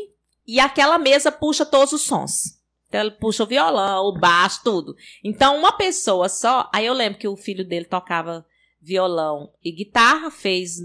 [0.46, 2.60] e aquela mesa puxa todos os sons.
[2.88, 4.94] Então ele puxa o violão, o baixo, tudo.
[5.22, 6.70] Então, uma pessoa só.
[6.72, 8.46] Aí eu lembro que o filho dele tocava
[8.80, 10.78] violão e guitarra, fez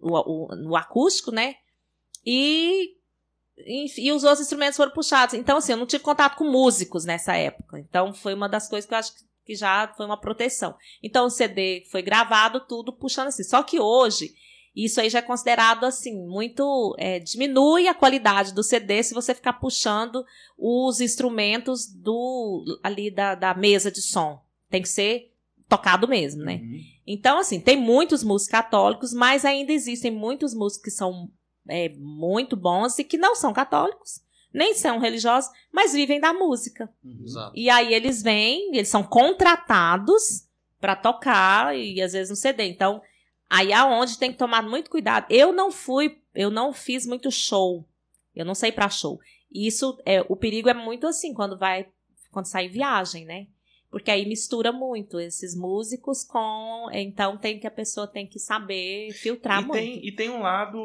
[0.00, 1.56] o, o, o acústico, né?
[2.24, 2.96] E,
[3.56, 5.34] e os outros instrumentos foram puxados.
[5.34, 7.78] Então, assim, eu não tive contato com músicos nessa época.
[7.78, 9.12] Então, foi uma das coisas que eu acho
[9.44, 10.76] que já foi uma proteção.
[11.02, 13.42] Então, o CD foi gravado, tudo puxando assim.
[13.42, 14.32] Só que hoje,
[14.74, 16.94] isso aí já é considerado, assim, muito.
[16.98, 20.24] É, diminui a qualidade do CD se você ficar puxando
[20.56, 24.40] os instrumentos do ali da, da mesa de som.
[24.70, 25.32] Tem que ser
[25.68, 26.60] tocado mesmo, né?
[26.62, 26.80] Uhum.
[27.06, 31.30] Então, assim, tem muitos músicos católicos, mas ainda existem muitos músicos que são
[31.68, 34.22] é, muito bons e que não são católicos,
[34.52, 36.92] nem são religiosos, mas vivem da música.
[37.04, 37.24] Uhum.
[37.54, 40.46] E aí eles vêm, eles são contratados
[40.80, 42.64] para tocar e às vezes no CD.
[42.64, 43.00] Então,
[43.48, 45.26] aí aonde tem que tomar muito cuidado.
[45.30, 47.86] Eu não fui, eu não fiz muito show.
[48.34, 49.18] Eu não sei para show.
[49.50, 51.86] Isso é o perigo é muito assim quando vai
[52.30, 53.46] quando sai viagem, né?
[53.90, 56.88] Porque aí mistura muito esses músicos com.
[56.92, 59.78] Então tem que a pessoa tem que saber filtrar e muito.
[59.78, 60.80] Tem, e tem um lado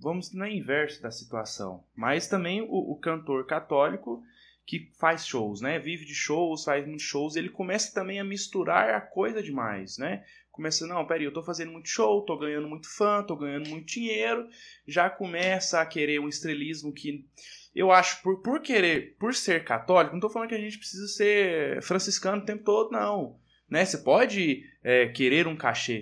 [0.00, 1.84] vamos no inverso da situação.
[1.94, 4.22] Mas também o, o, cantor católico
[4.66, 5.78] que faz shows, né?
[5.78, 10.24] Vive de shows, faz muitos shows, ele começa também a misturar a coisa demais, né?
[10.50, 13.86] Começa, não, peraí, eu tô fazendo muito show, tô ganhando muito fã, tô ganhando muito
[13.86, 14.48] dinheiro,
[14.86, 17.26] já começa a querer um estrelismo que
[17.74, 21.06] eu acho, por, por querer, por ser católico, não tô falando que a gente precisa
[21.06, 23.38] ser franciscano o tempo todo, não.
[23.68, 23.84] Né?
[23.84, 26.00] Você pode é, querer um cachê,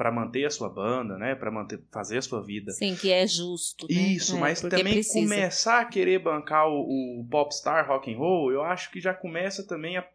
[0.00, 1.34] para manter a sua banda, né?
[1.34, 2.72] Para manter fazer a sua vida.
[2.72, 3.86] Sim, que é justo.
[3.86, 3.94] Né?
[4.00, 5.20] Isso, É, mas também precisa.
[5.20, 9.62] começar a querer bancar o, o popstar rock and roll, eu acho que já começa
[9.66, 10.08] também a,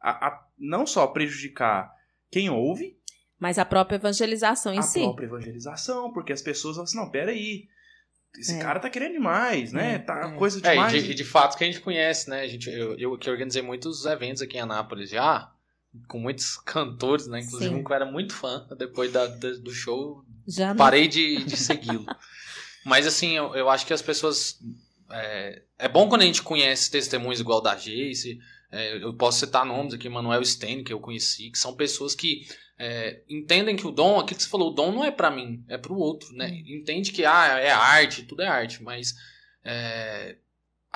[0.00, 1.92] a- a não só prejudicar
[2.30, 2.96] quem ouve,
[3.38, 5.00] Mas a própria evangelização em a si.
[5.00, 7.68] própria evangelização, porque as pessoas falam assim, não, peraí,
[8.38, 8.58] esse É.
[8.58, 9.96] cara tá querendo demais, né?
[9.96, 10.38] É, tá é.
[10.38, 10.94] coisa É, demais.
[10.94, 12.40] e de, e de fato que a gente conhece, né?
[12.40, 15.52] A gente, eu, eu que organizei muitos eventos aqui em Anápolis já,
[16.08, 17.40] com muitos cantores, né?
[17.40, 17.80] Inclusive Sim.
[17.80, 18.66] um que eu era muito fã.
[18.78, 22.06] Depois da, da- do show, Já não- parei de, de segui-lo.
[22.84, 24.58] Mas assim, eu, eu acho que as pessoas.
[25.10, 28.38] É, é bom quando a gente conhece testemunhos igual da Jace.
[28.72, 32.46] é, eu posso citar nomes aqui, Manuel Sten, que eu conheci, que são pessoas que
[32.78, 35.64] é, entendem que o dom, aquilo que você falou, o dom não é pra mim,
[35.68, 36.48] é pro outro, né?
[36.66, 39.14] Entende que ah, é arte, tudo é arte, mas
[39.64, 40.36] é,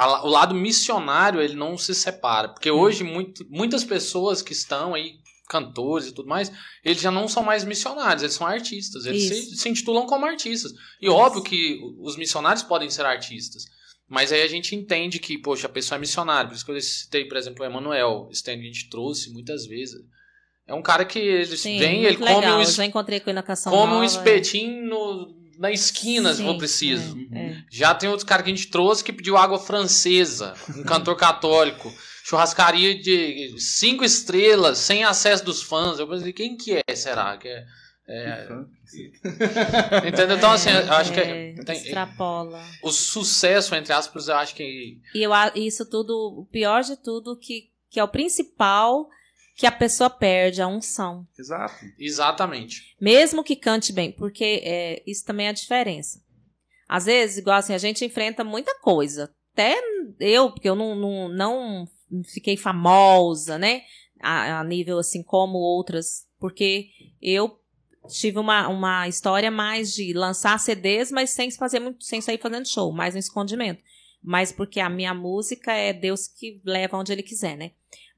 [0.03, 2.49] a- o lado missionário ele não se separa.
[2.49, 5.15] Porque hoje muito, muitas pessoas que estão aí,
[5.49, 6.51] cantores e tudo mais,
[6.85, 9.05] eles já não são mais missionários, eles são artistas.
[9.05, 9.57] Eles se, Isso.
[9.57, 10.73] se intitulam como artistas.
[11.01, 13.65] E óbvio que os missionários podem ser artistas.
[14.09, 16.49] Mas aí a gente entende que, poxa, a pessoa é missionária.
[16.49, 19.97] Por isso que eu citei, por exemplo, o Emanuel, que a gente trouxe muitas vezes.
[20.67, 22.53] É um cara que ele Sim, vem, ele come legal.
[22.55, 22.69] um, Eu es-
[23.71, 27.18] come um nova, espetinho no- na esquina, se Sim, for preciso.
[27.33, 27.57] é, é.
[27.70, 31.92] Já tem outros caras que a gente trouxe que pediu água francesa, um cantor católico,
[32.25, 35.99] churrascaria de cinco estrelas, sem acesso dos fãs.
[35.99, 37.37] Eu pensei, quem que é, será?
[37.37, 37.66] Que é,
[38.09, 38.49] é,
[40.09, 40.37] entendeu?
[40.38, 42.64] Então, assim, eu acho que é, tem- extrapola.
[42.83, 44.99] o sucesso, entre aspas, eu acho que.
[45.14, 49.07] E eu, isso tudo, o pior de tudo, que, que é o principal
[49.61, 51.29] que a pessoa perde, a unção.
[51.38, 51.85] Exato.
[51.99, 52.96] Exatamente.
[52.99, 56.18] Mesmo que cante bem, porque é, isso também é a diferença.
[56.88, 59.31] Às vezes, igual assim, a gente enfrenta muita coisa.
[59.53, 59.79] Até
[60.18, 61.88] eu, porque eu não, não, não
[62.25, 63.83] fiquei famosa, né?
[64.18, 66.88] A, a nível assim como outras, porque
[67.20, 67.61] eu
[68.09, 72.66] tive uma, uma história mais de lançar CDs, mas sem fazer muito, sem sair fazendo
[72.66, 73.83] show, mais no escondimento.
[74.23, 77.73] Mas porque a minha música é Deus que leva onde ele quiser, né?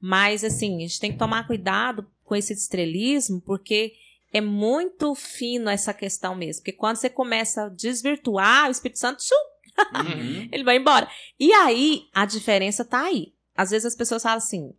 [0.05, 3.93] Mas assim, a gente tem que tomar cuidado com esse estrelismo, porque
[4.33, 6.61] é muito fino essa questão mesmo.
[6.61, 9.53] Porque quando você começa a desvirtuar, o Espírito Santo, tchum,
[9.95, 10.49] Uhum.
[10.51, 11.09] ele vai embora.
[11.39, 13.33] E aí, a diferença tá aí.
[13.55, 14.73] Às vezes as pessoas falam assim,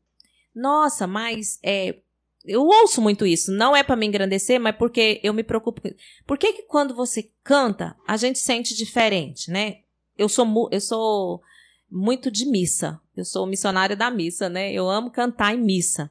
[0.54, 1.96] nossa, mas é,
[2.44, 3.50] eu ouço muito isso.
[3.50, 5.96] Não é pra me engrandecer, mas porque eu me preocupo com isso.
[6.26, 9.78] Por que que quando você canta, a gente sente diferente, né?
[10.16, 11.40] Eu sou, eu sou
[11.94, 13.00] muito de missa.
[13.16, 14.72] Eu sou missionária da missa, né?
[14.72, 16.10] Eu amo cantar em missa.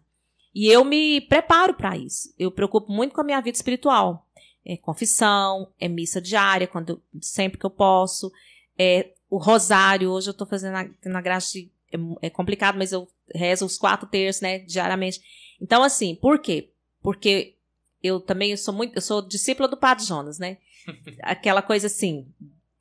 [0.56, 2.34] E eu me preparo para isso.
[2.40, 4.26] Eu preocupo muito com a minha vida espiritual.
[4.66, 8.32] É confissão, é missa diária, quando sempre que eu posso.
[8.78, 10.10] É o rosário.
[10.10, 13.78] Hoje eu tô fazendo na, na graça de, é, é complicado, mas eu rezo os
[13.78, 15.22] quatro terços, né, diariamente.
[15.60, 16.70] Então, assim, por quê?
[17.02, 17.56] Porque
[18.02, 20.60] eu também sou muito, eu sou discípula do Padre Jonas, né?
[21.22, 22.26] Aquela coisa assim,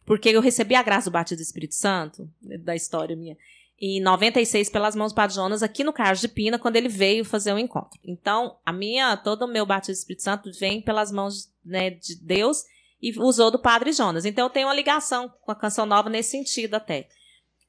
[0.04, 3.36] porque eu recebi a graça do batismo do Espírito Santo, da história minha,
[3.80, 7.24] em 96 pelas mãos do Padre Jonas, aqui no Carlos de Pina, quando ele veio
[7.24, 7.98] fazer um encontro.
[8.04, 12.14] Então, a minha, todo o meu batismo do Espírito Santo vem pelas mãos né, de
[12.14, 12.64] Deus
[13.00, 14.24] e usou do Padre Jonas.
[14.24, 17.08] Então, eu tenho uma ligação com a canção nova nesse sentido até.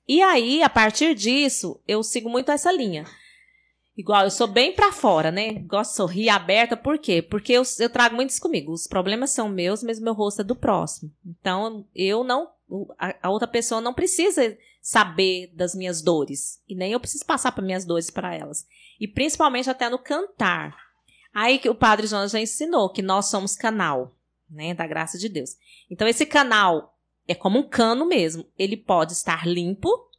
[0.07, 3.05] E aí, a partir disso, eu sigo muito essa linha.
[3.95, 5.53] Igual, eu sou bem pra fora, né?
[5.53, 7.21] Gosto de sorrir aberta, por quê?
[7.21, 8.71] Porque eu, eu trago muito isso comigo.
[8.71, 11.11] Os problemas são meus, mas meu rosto é do próximo.
[11.25, 12.49] Então, eu não.
[12.97, 16.59] A, a outra pessoa não precisa saber das minhas dores.
[16.67, 18.67] E nem eu preciso passar para minhas dores para elas.
[18.99, 20.75] E principalmente até no cantar.
[21.31, 24.15] Aí que o Padre Jonas já ensinou que nós somos canal,
[24.49, 24.73] né?
[24.73, 25.51] Da graça de Deus.
[25.89, 28.43] Então, esse canal é como um cano mesmo.
[28.57, 30.09] Ele pode estar limpo,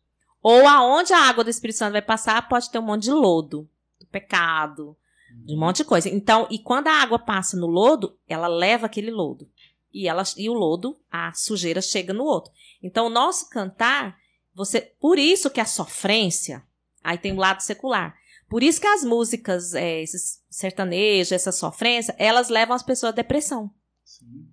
[0.45, 3.67] ou aonde a água do Espírito Santo vai passar, pode ter um monte de lodo,
[3.99, 4.95] do pecado,
[5.43, 6.07] de um monte de coisa.
[6.11, 9.51] Então, e quando a água passa no lodo, ela leva aquele lodo.
[9.91, 12.53] E, ela, e o lodo, a sujeira chega no outro.
[12.83, 14.19] Então, o nosso cantar,
[14.55, 16.63] você, por isso que a sofrência,
[17.03, 18.15] aí tem o lado secular.
[18.47, 23.17] Por isso que as músicas, é, esses sertanejos, essa sofrência, elas levam as pessoas à
[23.17, 23.71] depressão.
[24.05, 24.47] Sim.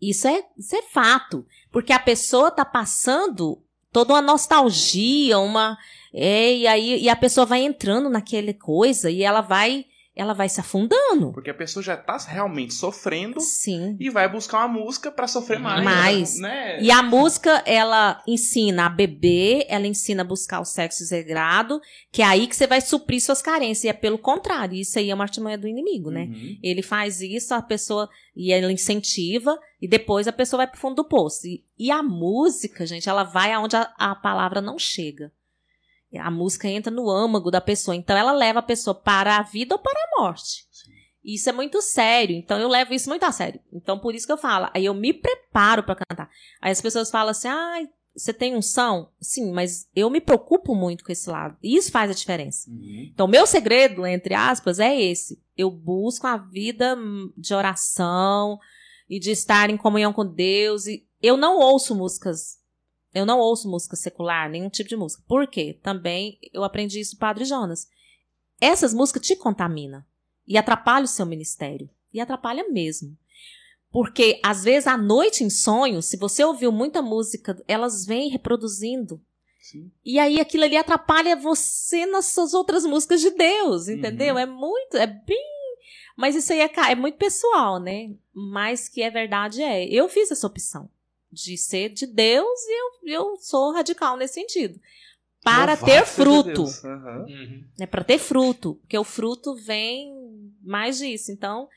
[0.00, 1.46] Isso é, isso é fato.
[1.70, 5.78] Porque a pessoa tá passando toda uma nostalgia, uma.
[6.12, 9.84] É, e aí e a pessoa vai entrando naquela coisa e ela vai.
[10.14, 11.32] Ela vai se afundando.
[11.32, 13.96] Porque a pessoa já tá realmente sofrendo Sim.
[13.98, 15.84] e vai buscar uma música pra sofrer mais.
[15.84, 16.38] Mais.
[16.38, 16.82] Né?
[16.82, 22.20] E a música, ela ensina a beber, ela ensina a buscar o sexo sagrado, que
[22.20, 23.84] é aí que você vai suprir suas carências.
[23.84, 26.24] E é pelo contrário, isso aí é uma artimanha do inimigo, né?
[26.24, 26.58] Uhum.
[26.62, 28.08] Ele faz isso, a pessoa.
[28.36, 31.46] E ela incentiva, e depois a pessoa vai pro fundo do poço.
[31.46, 35.32] E, e a música, gente, ela vai aonde a, a palavra não chega.
[36.18, 37.96] A música entra no âmago da pessoa.
[37.96, 40.66] Então ela leva a pessoa para a vida ou para a morte.
[40.70, 40.92] Sim.
[41.24, 43.60] Isso é muito sério, então eu levo isso muito a sério.
[43.72, 46.28] Então por isso que eu falo, aí eu me preparo para cantar.
[46.60, 51.04] Aí as pessoas falam assim: "Ah, você tem unção?" Sim, mas eu me preocupo muito
[51.04, 51.56] com esse lado.
[51.62, 52.68] E isso faz a diferença.
[52.68, 53.08] Uhum.
[53.12, 55.40] Então, meu segredo, entre aspas, é esse.
[55.56, 56.96] Eu busco a vida
[57.36, 58.58] de oração
[59.08, 60.86] e de estar em comunhão com Deus.
[60.86, 62.61] E eu não ouço músicas.
[63.14, 65.22] Eu não ouço música secular, nenhum tipo de música.
[65.28, 65.78] Por quê?
[65.82, 67.88] Também eu aprendi isso do Padre Jonas.
[68.60, 70.02] Essas músicas te contaminam
[70.46, 71.90] e atrapalham o seu ministério.
[72.12, 73.16] E atrapalha mesmo.
[73.90, 79.20] Porque, às vezes, à noite em sonho, se você ouviu muita música, elas vêm reproduzindo
[79.60, 79.90] Sim.
[80.04, 84.34] e aí aquilo ali atrapalha você nas suas outras músicas de Deus, entendeu?
[84.34, 84.40] Uhum.
[84.40, 85.52] É muito, é bem.
[86.16, 88.10] Mas isso aí é, é muito pessoal, né?
[88.32, 89.84] Mas que é verdade é.
[89.84, 90.88] Eu fiz essa opção
[91.32, 94.78] de ser de Deus e eu, eu sou radical nesse sentido.
[95.42, 96.64] Para Louvado ter fruto.
[96.84, 97.26] Aham.
[97.28, 97.64] Uhum.
[97.80, 98.74] É para ter fruto.
[98.76, 100.12] Porque o fruto vem
[100.62, 101.32] mais disso.
[101.32, 101.68] Então,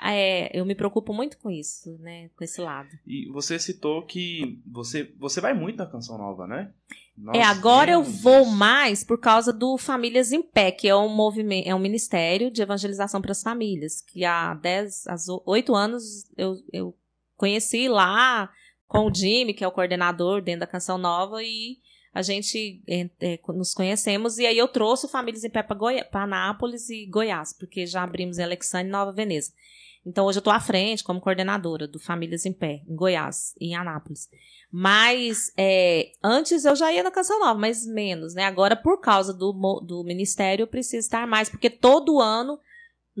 [0.00, 2.30] é, eu me preocupo muito com isso, né?
[2.36, 2.88] Com esse lado.
[3.06, 6.72] E você citou que você, você vai muito na Canção Nova, né?
[7.16, 11.08] Nós É, agora eu vou mais por causa do Famílias em Pé, que é um
[11.08, 16.24] movimento, é um ministério de evangelização para as famílias, que há 10, há 8 anos
[16.36, 16.96] eu, eu
[17.36, 18.50] conheci lá
[18.90, 21.78] com o Jimmy, que é o coordenador dentro da Canção Nova, e
[22.12, 26.90] a gente é, é, nos conhecemos, e aí eu trouxe Famílias em Pé para Anápolis
[26.90, 29.52] e Goiás, porque já abrimos em Alexandre e Nova Veneza.
[30.04, 33.76] Então hoje eu estou à frente como coordenadora do Famílias em Pé, em Goiás em
[33.76, 34.28] Anápolis.
[34.72, 38.42] Mas é, antes eu já ia na Canção Nova, mas menos, né?
[38.42, 39.52] Agora, por causa do,
[39.86, 42.58] do ministério, eu preciso estar mais, porque todo ano,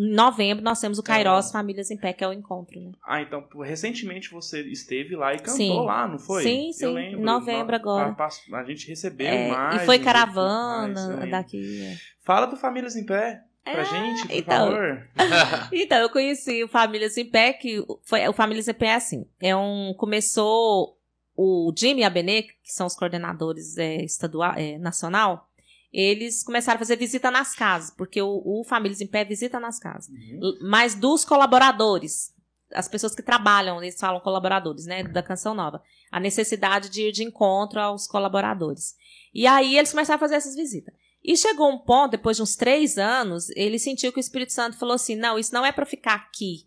[0.02, 2.92] em novembro, nós temos o Kairos Famílias em Pé, que é o encontro, né?
[3.06, 5.84] Ah, então recentemente você esteve lá e cantou Sim.
[5.84, 6.42] lá, não foi?
[6.42, 7.20] Sim, Eu sim, lembro.
[7.20, 8.16] em novembro No- agora.
[8.18, 9.82] A, a gente recebeu É, mais.
[9.82, 11.30] e foi um caravana mais, lembro.
[11.30, 11.82] daqui.
[11.84, 11.96] é.
[12.24, 14.70] Fala do Famílias em Pé pra É, gente, por então.
[14.72, 15.08] favor.
[15.72, 19.26] Então, eu conheci o Famílias em Pé, que foi, o Famílias em Pé é assim.
[19.40, 20.96] É um, começou
[21.36, 25.48] o Jimmy e a Benê, que são os coordenadores é, estadual, é, nacional,
[25.92, 29.78] eles começaram a fazer visita nas casas, porque o, o Famílias em Pé visita nas
[29.78, 30.08] casas.
[30.08, 30.58] Uhum.
[30.62, 32.32] Mas dos colaboradores,
[32.72, 35.82] as pessoas que trabalham, eles falam colaboradores, né, da Canção Nova.
[36.10, 38.94] A necessidade de ir de encontro aos colaboradores.
[39.34, 40.94] E aí eles começaram a fazer essas visitas.
[41.22, 44.78] E chegou um ponto, depois de uns três anos, ele sentiu que o Espírito Santo
[44.78, 46.66] falou assim: não, isso não é para ficar aqui,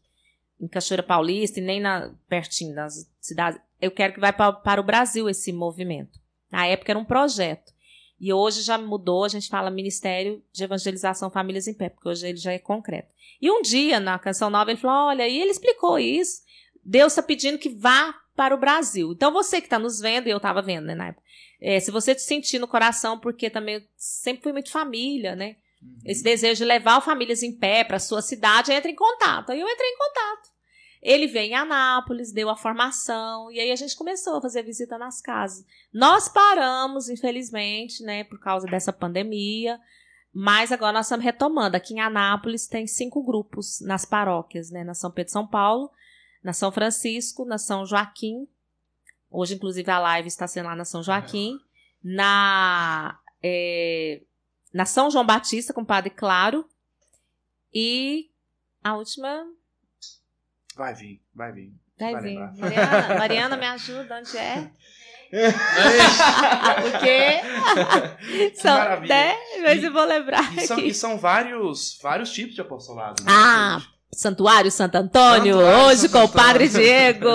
[0.62, 3.60] em Cachoeira Paulista, e nem na, pertinho das cidades.
[3.82, 6.20] Eu quero que vá pa- para o Brasil esse movimento.
[6.52, 7.73] Na época era um projeto.
[8.20, 12.28] E hoje já mudou, a gente fala Ministério de Evangelização Famílias em Pé, porque hoje
[12.28, 13.10] ele já é concreto.
[13.42, 16.42] E um dia, na Canção Nova, ele falou: olha, e ele explicou isso.
[16.84, 19.12] Deus está pedindo que vá para o Brasil.
[19.12, 21.24] Então, você que está nos vendo, e eu estava vendo, né, na época,
[21.62, 25.56] é, se você te sentir no coração, porque também eu sempre fui muito família, né?
[25.82, 25.98] Uhum.
[26.06, 29.52] Esse desejo de levar Famílias em Pé para sua cidade, entra em contato.
[29.52, 30.53] Aí eu entrei em contato.
[31.04, 34.98] Ele veio em Anápolis, deu a formação, e aí a gente começou a fazer visita
[34.98, 35.66] nas casas.
[35.94, 39.78] Nós paramos, infelizmente, né, por causa dessa pandemia,
[40.34, 41.76] mas agora nós estamos retomando.
[41.76, 45.92] Aqui em Anápolis tem cinco grupos nas paróquias, né, na São Pedro São Paulo,
[46.42, 48.48] na São Francisco, na São Joaquim.
[49.30, 51.60] Hoje, inclusive, a live está sendo lá na São Joaquim.
[52.02, 54.22] Na, é,
[54.74, 56.66] na São João Batista, com o Padre Claro.
[57.74, 58.30] E
[58.82, 59.46] a última
[60.76, 61.72] Vai vir, vai vir.
[62.00, 62.30] vai Vai vir.
[62.40, 62.54] lembrar.
[62.58, 64.72] Mariana, Mariana, me ajuda, onde é?
[65.34, 66.24] Ixi,
[66.92, 69.36] Porque são, maravilha.
[69.64, 73.24] Mas eu vou lembrar E são, e são vários, vários tipos de apostolado.
[73.24, 73.94] né, Ah, gente?
[74.16, 76.86] Santuário Santo Antônio, Santuário hoje Santo com o Padre Antônio.
[76.86, 77.30] Diego.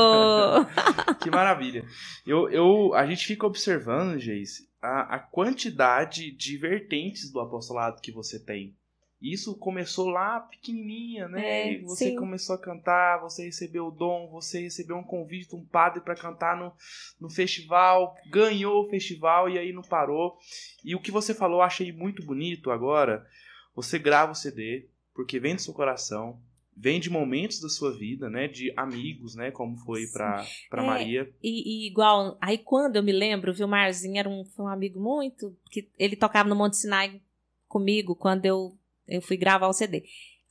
[1.20, 1.84] Que maravilha.
[2.24, 8.12] Eu, eu, a gente fica observando, Geise, a, a quantidade de vertentes do apostolado que
[8.12, 8.76] você tem.
[9.20, 11.74] Isso começou lá pequenininha, né?
[11.74, 12.16] É, você sim.
[12.16, 16.14] começou a cantar, você recebeu o dom, você recebeu um convite de um padre para
[16.14, 16.72] cantar no,
[17.20, 20.38] no festival, ganhou o festival e aí não parou.
[20.84, 23.26] E o que você falou eu achei muito bonito agora.
[23.74, 26.40] Você grava o CD, porque vem do seu coração,
[26.76, 28.46] vem de momentos da sua vida, né?
[28.46, 29.50] De amigos, né?
[29.50, 31.34] Como foi para para É, Maria.
[31.42, 34.68] E, e igual, aí quando eu me lembro, viu, o Marzinho era um, foi um
[34.68, 37.20] amigo muito, que ele tocava no Monte Sinai
[37.66, 38.77] comigo quando eu,
[39.08, 40.04] eu fui gravar o CD.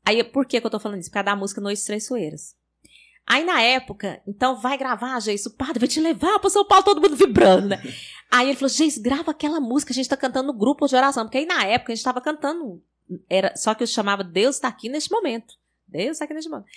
[0.05, 1.09] Aí, por que, que eu tô falando isso?
[1.09, 2.55] Por causa da música Noites Traiçoeiras.
[3.25, 6.85] Aí, na época, então vai gravar, Geis, o padre vai te levar pra São Paulo,
[6.85, 7.83] todo mundo vibrando, né?
[8.31, 11.25] Aí ele falou, Geis, grava aquela música, a gente tá cantando no grupo de oração.
[11.25, 12.81] Porque aí, na época, a gente tava cantando,
[13.29, 15.55] era, só que eu chamava Deus tá aqui neste momento.
[15.85, 16.67] Deus tá aqui neste momento.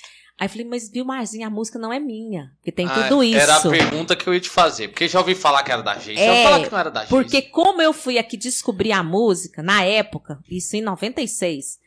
[0.41, 3.23] Aí eu falei, mas viu, Marzinho, a música não é minha, porque tem ah, tudo
[3.23, 3.39] isso.
[3.39, 4.89] Era a pergunta que eu ia te fazer.
[4.89, 6.19] Porque já ouvi falar que era da gente.
[6.19, 7.11] É, falar que não era da gente.
[7.11, 11.79] Porque como eu fui aqui descobrir a música, na época, isso em 96,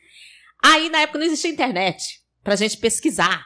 [0.62, 2.22] aí na época não existia internet.
[2.44, 3.44] pra gente pesquisar.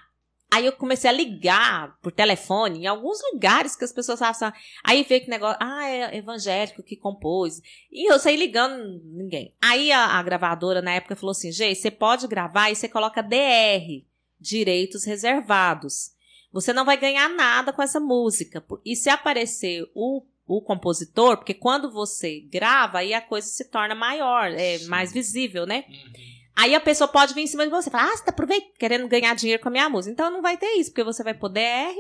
[0.51, 4.47] Aí eu comecei a ligar por telefone em alguns lugares que as pessoas assim,
[4.85, 7.63] aí vê que negócio, ah, é evangélico que compôs.
[7.91, 9.55] E eu saí ligando ninguém.
[9.61, 13.23] Aí a, a gravadora na época falou assim, Gê, você pode gravar e você coloca
[13.23, 14.05] DR,
[14.41, 16.11] direitos reservados.
[16.53, 18.65] Você não vai ganhar nada com essa música.
[18.85, 23.95] E se aparecer o, o compositor, porque quando você grava, aí a coisa se torna
[23.95, 25.85] maior, é mais visível, né?
[25.89, 26.29] Uhum.
[26.57, 28.73] Aí a pessoa pode vir em cima de você e falar, ah, você tá aproveitando,
[28.79, 30.13] querendo ganhar dinheiro com a minha música.
[30.13, 31.97] Então não vai ter isso, porque você vai poder R,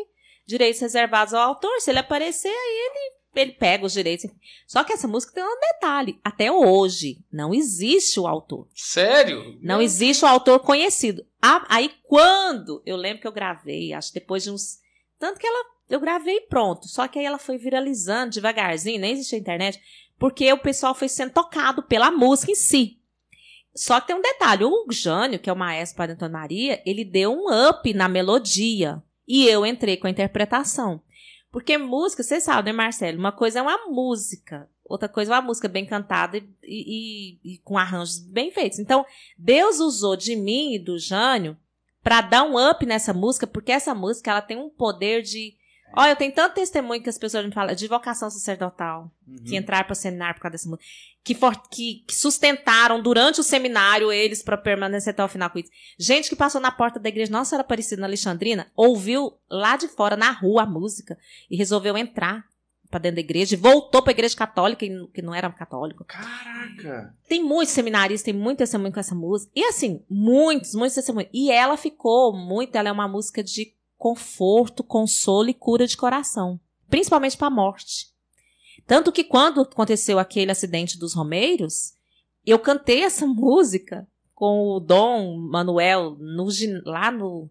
[0.46, 1.80] direitos reservados ao autor.
[1.80, 4.30] Se ele aparecer, aí ele ele pega os direitos.
[4.66, 6.18] Só que essa música tem um detalhe.
[6.22, 8.68] Até hoje, não existe o autor.
[8.74, 9.58] Sério?
[9.62, 11.24] Não existe o autor conhecido.
[11.68, 14.78] Aí, quando eu lembro que eu gravei, acho que depois de uns.
[15.18, 15.64] Tanto que ela.
[15.88, 16.86] Eu gravei pronto.
[16.86, 19.80] Só que aí ela foi viralizando devagarzinho, nem existia internet.
[20.18, 22.98] Porque o pessoal foi sendo tocado pela música em si.
[23.74, 27.04] Só que tem um detalhe: o Jânio, que é o maestro para Antônio Maria, ele
[27.04, 29.02] deu um up na melodia.
[29.26, 31.02] E eu entrei com a interpretação.
[31.50, 33.18] Porque música, você sabe, né, Marcelo?
[33.18, 37.58] Uma coisa é uma música, outra coisa é uma música bem cantada e, e, e
[37.58, 38.78] com arranjos bem feitos.
[38.78, 39.04] Então,
[39.36, 41.56] Deus usou de mim e do Jânio
[42.02, 45.56] para dar um up nessa música, porque essa música ela tem um poder de
[45.96, 49.36] Olha, eu tenho tanto testemunho que as pessoas me falam de vocação sacerdotal, uhum.
[49.44, 50.80] que entraram para o seminário por causa desse mundo,
[51.28, 55.58] que, for, que, que, sustentaram durante o seminário eles para permanecer até o final com
[55.58, 55.70] isso.
[55.98, 59.88] Gente que passou na porta da igreja Nossa Senhora Aparecida na Alexandrina, ouviu lá de
[59.88, 61.18] fora, na rua, a música
[61.50, 62.46] e resolveu entrar
[62.88, 66.02] para dentro da igreja e voltou para a igreja católica, que não era católico.
[66.06, 67.14] Caraca!
[67.28, 69.52] Tem muitos seminaristas, tem muito testemunho com essa música.
[69.54, 71.28] E assim, muitos, muitos testemunhos.
[71.30, 76.58] E ela ficou muito, ela é uma música de conforto, consolo e cura de coração,
[76.88, 78.16] principalmente para a morte.
[78.88, 81.92] Tanto que quando aconteceu aquele acidente dos Romeiros,
[82.44, 86.48] eu cantei essa música com o Dom Manuel no,
[86.86, 87.50] lá no,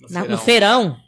[0.00, 0.28] no, na, feirão.
[0.28, 1.00] no feirão,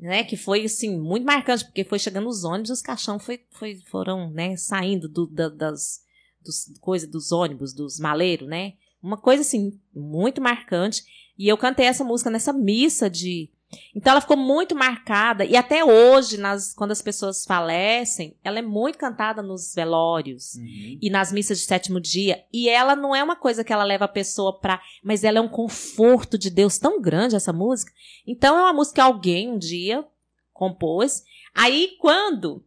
[0.00, 0.24] né?
[0.24, 4.30] Que foi assim muito marcante porque foi chegando os ônibus, os caixão foi, foi, foram,
[4.30, 4.56] né?
[4.56, 6.00] Saindo do, da, das
[6.40, 8.72] dos, coisa dos ônibus, dos maleiros, né?
[9.02, 11.04] Uma coisa assim muito marcante.
[11.36, 13.50] E eu cantei essa música nessa missa de
[13.94, 18.62] então ela ficou muito marcada e até hoje, nas, quando as pessoas falecem, ela é
[18.62, 20.98] muito cantada nos velórios uhum.
[21.00, 22.44] e nas missas de sétimo dia.
[22.52, 24.80] E ela não é uma coisa que ela leva a pessoa pra.
[25.02, 27.92] Mas ela é um conforto de Deus tão grande, essa música.
[28.26, 30.04] Então é uma música que alguém um dia
[30.52, 31.24] compôs.
[31.54, 32.64] Aí quando,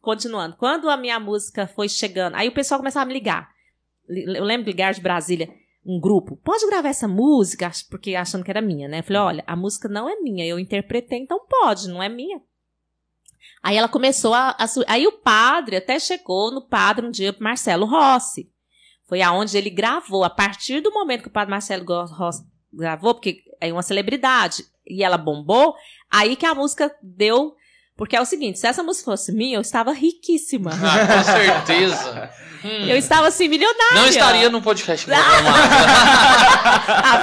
[0.00, 3.50] continuando, quando a minha música foi chegando, aí o pessoal começava a me ligar.
[4.08, 5.48] Eu lembro de ligar de Brasília
[5.84, 8.98] um grupo, pode gravar essa música, porque achando que era minha, né?
[9.00, 12.40] Eu falei, olha, a música não é minha, eu interpretei, então pode, não é minha.
[13.62, 17.86] Aí ela começou a, a aí o padre até chegou no padre um dia Marcelo
[17.86, 18.50] Rossi.
[19.06, 23.42] Foi aonde ele gravou, a partir do momento que o padre Marcelo Rossi gravou, porque
[23.60, 25.74] é uma celebridade, e ela bombou,
[26.10, 27.54] aí que a música deu
[28.00, 30.70] porque é o seguinte, se essa música fosse minha, eu estava riquíssima.
[30.72, 32.30] Ah, com certeza.
[32.62, 32.86] Hum.
[32.86, 33.94] Eu estava assim, milionária.
[33.94, 35.16] Não estaria no podcast Tá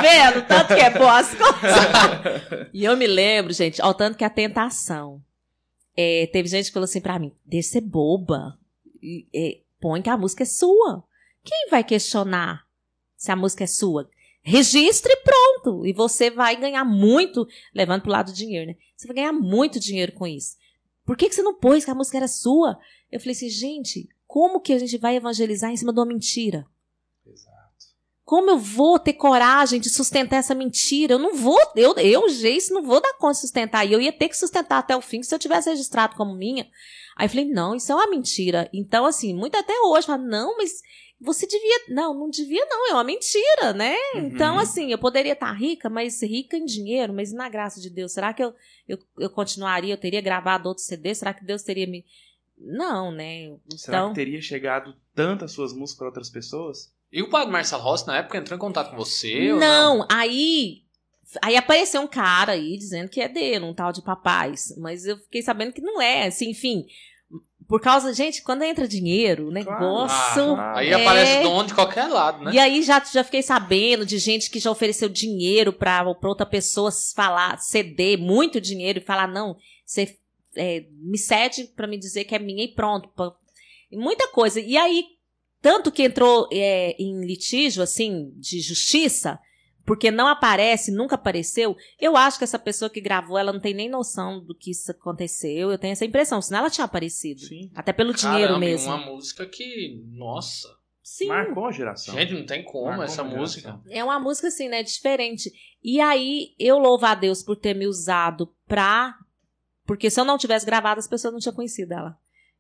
[0.02, 0.42] vendo?
[0.48, 2.68] Tanto que é boa as coisas.
[2.74, 5.22] e eu me lembro, gente, ao tanto que a tentação.
[5.96, 8.58] É, teve gente que falou assim pra mim, deixa ser boba.
[9.32, 11.04] É, põe que a música é sua.
[11.44, 12.64] Quem vai questionar
[13.16, 14.10] se a música é sua?
[14.42, 15.86] Registre e pronto.
[15.86, 18.76] E você vai ganhar muito, levando pro lado do dinheiro, né?
[18.96, 20.56] Você vai ganhar muito dinheiro com isso.
[21.08, 22.78] Por que, que você não pôs que a música era sua?
[23.10, 26.68] Eu falei assim, gente, como que a gente vai evangelizar em cima de uma mentira?
[27.26, 27.56] Exato.
[28.26, 31.14] Como eu vou ter coragem de sustentar essa mentira?
[31.14, 33.86] Eu não vou, eu, eu, Geice, não vou dar conta de sustentar.
[33.88, 36.68] E eu ia ter que sustentar até o fim se eu tivesse registrado como minha.
[37.16, 38.70] Aí eu falei, não, isso é uma mentira.
[38.74, 40.82] Então, assim, muito até hoje, fala, não, mas
[41.20, 41.86] você devia.
[41.90, 43.96] Não, não devia, não, é uma mentira, né?
[44.14, 44.28] Uhum.
[44.28, 48.12] Então, assim, eu poderia estar rica, mas rica em dinheiro, mas na graça de Deus.
[48.14, 48.54] Será que eu,
[48.88, 51.14] eu, eu continuaria, eu teria gravado outro CD?
[51.16, 52.06] Será que Deus teria me.
[52.58, 53.46] Não, né?
[53.46, 53.78] Então...
[53.78, 56.94] Será que teria chegado tantas suas músicas para outras pessoas?
[57.12, 59.50] E o padre Marcelo Rossi, na época, entrou em contato com você?
[59.54, 60.84] Não, não, aí.
[61.42, 64.74] Aí apareceu um cara aí dizendo que é dele, um tal de papais.
[64.78, 66.86] Mas eu fiquei sabendo que não é, assim, enfim.
[67.68, 70.56] Por causa, gente, quando entra dinheiro, o negócio.
[70.56, 70.94] Ah, aí é...
[70.94, 72.52] aparece dono de qualquer lado, né?
[72.54, 76.46] E aí já, já fiquei sabendo de gente que já ofereceu dinheiro pra, pra outra
[76.46, 80.18] pessoa falar, ceder muito dinheiro e falar, não, você
[80.56, 83.10] é, me cede para me dizer que é minha e pronto.
[83.92, 84.62] Muita coisa.
[84.62, 85.04] E aí,
[85.62, 89.38] tanto que entrou é, em litígio, assim, de justiça,
[89.88, 93.74] porque não aparece, nunca apareceu, eu acho que essa pessoa que gravou, ela não tem
[93.74, 95.72] nem noção do que isso aconteceu.
[95.72, 97.40] Eu tenho essa impressão, senão ela tinha aparecido.
[97.40, 97.72] Sim.
[97.74, 98.94] Até pelo Caramba, dinheiro mesmo.
[98.94, 100.68] uma música que, nossa.
[101.02, 101.28] Sim.
[101.28, 102.14] Marcou a geração.
[102.16, 103.80] Gente, não tem como Marcou essa música.
[103.90, 105.54] É uma música assim, né, diferente.
[105.82, 109.16] E aí eu louvo a Deus por ter me usado pra.
[109.86, 112.18] Porque se eu não tivesse gravado, as pessoas não tinham conhecido ela.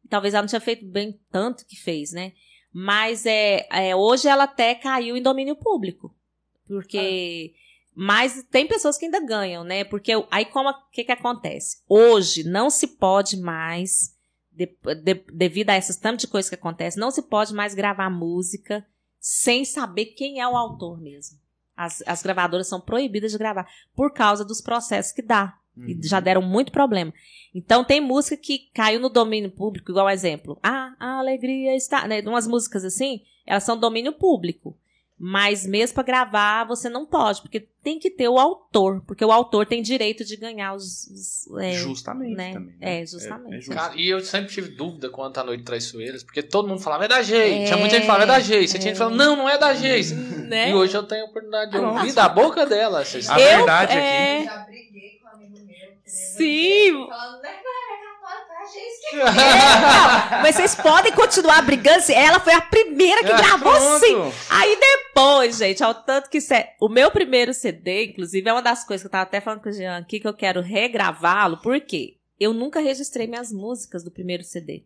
[0.10, 2.32] Talvez ela não tinha feito bem tanto que fez, né?
[2.74, 6.16] Mas é, é, hoje ela até caiu em domínio público.
[6.68, 7.54] Porque.
[7.96, 9.84] Mas tem pessoas que ainda ganham, né?
[9.84, 11.78] Porque aí como o que, que acontece?
[11.90, 14.14] Hoje não se pode mais,
[14.52, 18.10] de- de- devido a essas tantas de coisas que acontecem, não se pode mais gravar
[18.12, 18.86] música
[19.20, 21.40] sem saber quem é o autor mesmo.
[21.76, 25.58] As, as gravadoras são proibidas de gravar por causa dos processos que dá.
[25.76, 26.00] E Uhum.
[26.04, 27.14] já deram muito problema.
[27.54, 30.60] Então tem música que caiu no domínio público, igual exemplo.
[30.64, 32.08] Ah, a alegria está.
[32.08, 32.20] Né?
[32.22, 34.76] Umas músicas assim, elas são domínio público.
[35.20, 39.32] Mas mesmo para gravar, você não pode, porque tem que ter o autor, porque o
[39.32, 41.08] autor tem direito de ganhar os.
[41.08, 42.54] os, é, Justamente né?
[42.54, 42.76] também.
[42.80, 43.02] né?
[43.02, 43.56] É, justamente.
[43.66, 43.74] justo.
[43.74, 47.08] Cara, e eu sempre tive dúvida quanto à Noite Traiçoeiras, porque todo mundo falava, é
[47.08, 47.62] da Geis.
[47.62, 48.70] É, Tinha muita gente que falava, é da Geis.
[48.70, 48.80] Você é.
[48.80, 50.12] tinha gente falando, não, não é da Geis.
[50.48, 50.70] Né?
[50.70, 53.38] E hoje eu tenho a oportunidade de ouvir da boca dela essa A.
[53.40, 54.46] Eu- verdade é- aqui.
[54.46, 55.66] Já briguei com um amigo meu.
[55.66, 57.06] que Sim.
[57.10, 62.02] Falando, né, cara, é católica, a gente que É, não, mas vocês podem continuar brigando.
[62.02, 64.14] se Ela foi a primeira que gravou sim.
[64.14, 64.36] Pronto.
[64.50, 68.84] Aí depois, gente, ao tanto que cê- o meu primeiro CD, inclusive, é uma das
[68.86, 72.18] coisas que eu tava até falando com o Jean aqui, que eu quero regravá-lo, porque
[72.40, 74.84] eu nunca registrei minhas músicas do primeiro CD.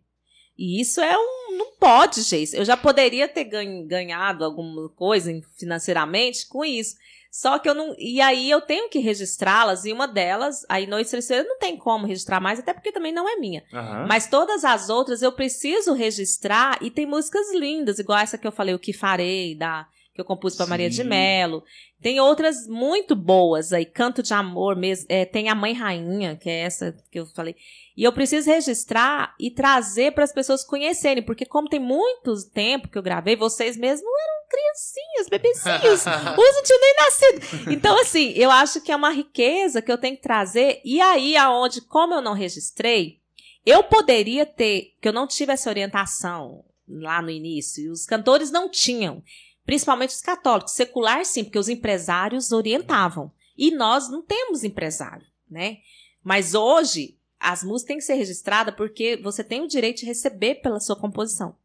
[0.58, 1.58] E isso é um.
[1.58, 2.56] Não pode, gente.
[2.56, 6.96] Eu já poderia ter ganho- ganhado alguma coisa financeiramente com isso.
[7.32, 7.96] Só que eu não.
[7.98, 12.06] E aí eu tenho que registrá-las, e uma delas, aí Noite Terceira, não tem como
[12.06, 13.64] registrar mais, até porque também não é minha.
[13.74, 14.06] Aham.
[14.06, 18.52] Mas todas as outras eu preciso registrar e tem músicas lindas, igual essa que eu
[18.52, 21.04] falei, O Que Farei, da, que eu compus para Maria de Sim.
[21.06, 21.64] Mello.
[22.02, 25.06] Tem outras muito boas aí, Canto de Amor mesmo.
[25.08, 27.56] é, tem A Mãe Rainha, que é essa que eu falei.
[27.96, 32.90] E eu preciso registrar e trazer para as pessoas conhecerem, porque como tem muito tempo
[32.90, 36.06] que eu gravei, vocês mesmos eram criancinhas, bebecinhos.
[36.06, 36.06] Uns
[36.56, 37.72] não tinham nem nascido.
[37.72, 40.82] Então, assim, eu acho que é uma riqueza que eu tenho que trazer.
[40.84, 43.22] E aí, aonde, como eu não registrei,
[43.66, 48.52] eu poderia ter, que eu não tive essa orientação lá no início, e os cantores
[48.52, 49.24] não tinham.
[49.66, 50.74] Principalmente os católicos.
[50.74, 53.32] Secular, sim, porque os empresários orientavam.
[53.58, 55.78] E nós não temos empresário, né?
[56.24, 60.56] Mas hoje, as músicas têm que ser registradas porque você tem o direito de receber
[60.56, 61.56] pela sua composição.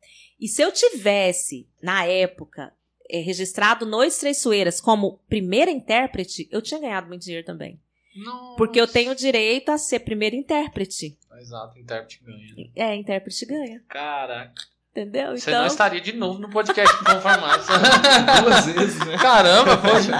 [0.40, 2.72] E se eu tivesse, na época,
[3.08, 7.80] eh, registrado Noites Traiçoeiras como primeira intérprete, eu tinha ganhado muito dinheiro também.
[8.16, 8.56] Nossa.
[8.56, 11.18] Porque eu tenho direito a ser primeira intérprete.
[11.38, 12.54] Exato, intérprete ganha.
[12.56, 12.70] né?
[12.74, 13.84] É, intérprete ganha.
[13.88, 14.62] Caraca.
[14.96, 15.36] Entendeu?
[15.36, 17.66] Você então, não estaria de novo no podcast Inconformados.
[18.42, 19.18] Duas vezes, né?
[19.18, 20.12] Caramba, poxa.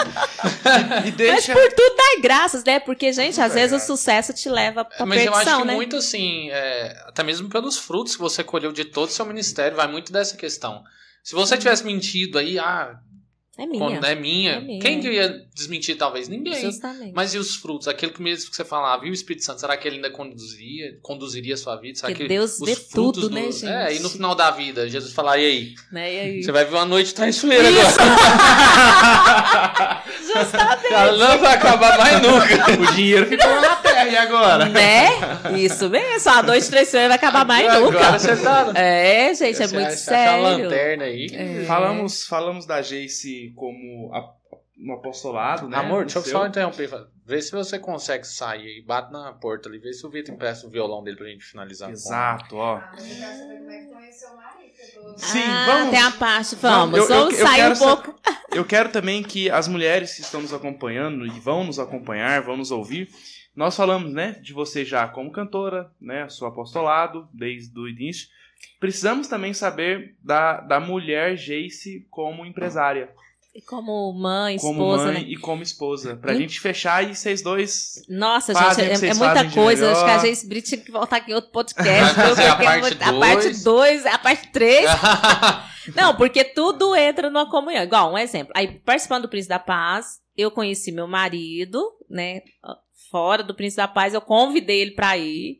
[1.07, 1.55] E mas deixa.
[1.55, 2.79] por tudo dai graças, né?
[2.79, 5.67] Porque, gente, às Tudo vezes o sucesso te leva pra Mas eu acho perdição, que
[5.69, 5.75] né?
[5.75, 9.79] muito assim, é, até mesmo pelos frutos que você colheu de todo o seu ministério,
[9.79, 10.85] vai muito dessa questão.
[11.25, 12.99] Se você tivesse mentido aí, ah,
[13.59, 13.79] É minha.
[13.79, 14.81] quando é minha, É minha.
[14.81, 15.97] quem que ia desmentir?
[15.97, 16.61] Talvez ninguém.
[16.61, 17.13] Justamente.
[17.15, 17.89] Mas e os frutos?
[17.89, 20.99] Aquilo que mesmo que você falava, e o Espírito Santo, será que ele ainda conduziria,
[21.01, 21.97] conduziria a sua vida?
[21.99, 23.67] Será Porque que Deus os vê tudo, né, gente?
[23.67, 25.75] É, e no final da vida, Jesus falar, e aí?
[25.91, 26.13] Né?
[26.15, 26.43] E aí?
[26.43, 27.97] Você vai ver uma noite traiçoeira Isso.
[27.99, 28.17] agora.
[30.21, 30.93] Justamente.
[30.93, 32.67] Ela não vai acabar mais nunca.
[32.87, 33.76] O dinheiro ficou lá
[34.09, 34.67] e agora?
[34.69, 35.09] Né?
[35.59, 36.31] Isso mesmo.
[36.31, 38.19] A noite traiçoeira vai acabar mais Agora nunca.
[38.19, 38.73] você tá...
[38.75, 40.43] É, gente, é Você muito acha a sério.
[40.43, 41.27] lanterna aí.
[41.33, 41.65] É.
[41.65, 44.35] Falamos, falamos da Jace como a-
[44.77, 45.77] no apostolado, né?
[45.79, 46.91] Amor, deixa eu só interromper.
[47.25, 48.83] Vê se você consegue sair aí.
[48.87, 49.79] Bate na porta ali.
[49.79, 51.91] Vê se o Vitor empresta o violão dele pra gente finalizar.
[51.91, 52.77] Exato, ó.
[52.77, 53.81] Ah, é
[54.95, 56.99] tô- Sim, ah, vamos- tem a parte, vamos.
[56.99, 58.15] Eu- eu- Vamos eu sair um pouco.
[58.53, 62.57] Eu quero também que as mulheres que estão nos acompanhando e vão nos acompanhar, vão
[62.57, 63.09] nos ouvir,
[63.57, 68.29] nós falamos, né, de você já como cantora, né, seu apostolado desde o início.
[68.79, 73.11] Precisamos também saber da, da mulher Jace como empresária,
[73.55, 75.21] E Como mãe, como esposa, mãe né?
[75.29, 76.17] e como esposa.
[76.17, 76.37] Pra Hum.
[76.37, 78.03] gente fechar e vocês dois.
[78.07, 79.93] Nossa, Fazem o gente, que é, é muita coisa.
[79.93, 82.21] Acho que a gente Brito tinha que voltar aqui em outro podcast.
[82.21, 83.19] A é parte a dois.
[83.19, 84.87] parte 2, a parte 3.
[85.97, 87.83] Não, porque tudo entra numa comunhão.
[87.83, 88.53] Igual, um exemplo.
[88.55, 91.81] Aí, participando do Príncipe da Paz, eu conheci meu marido,
[92.11, 92.41] né?
[93.11, 95.59] Fora do Príncipe da Paz, eu convidei ele pra ir.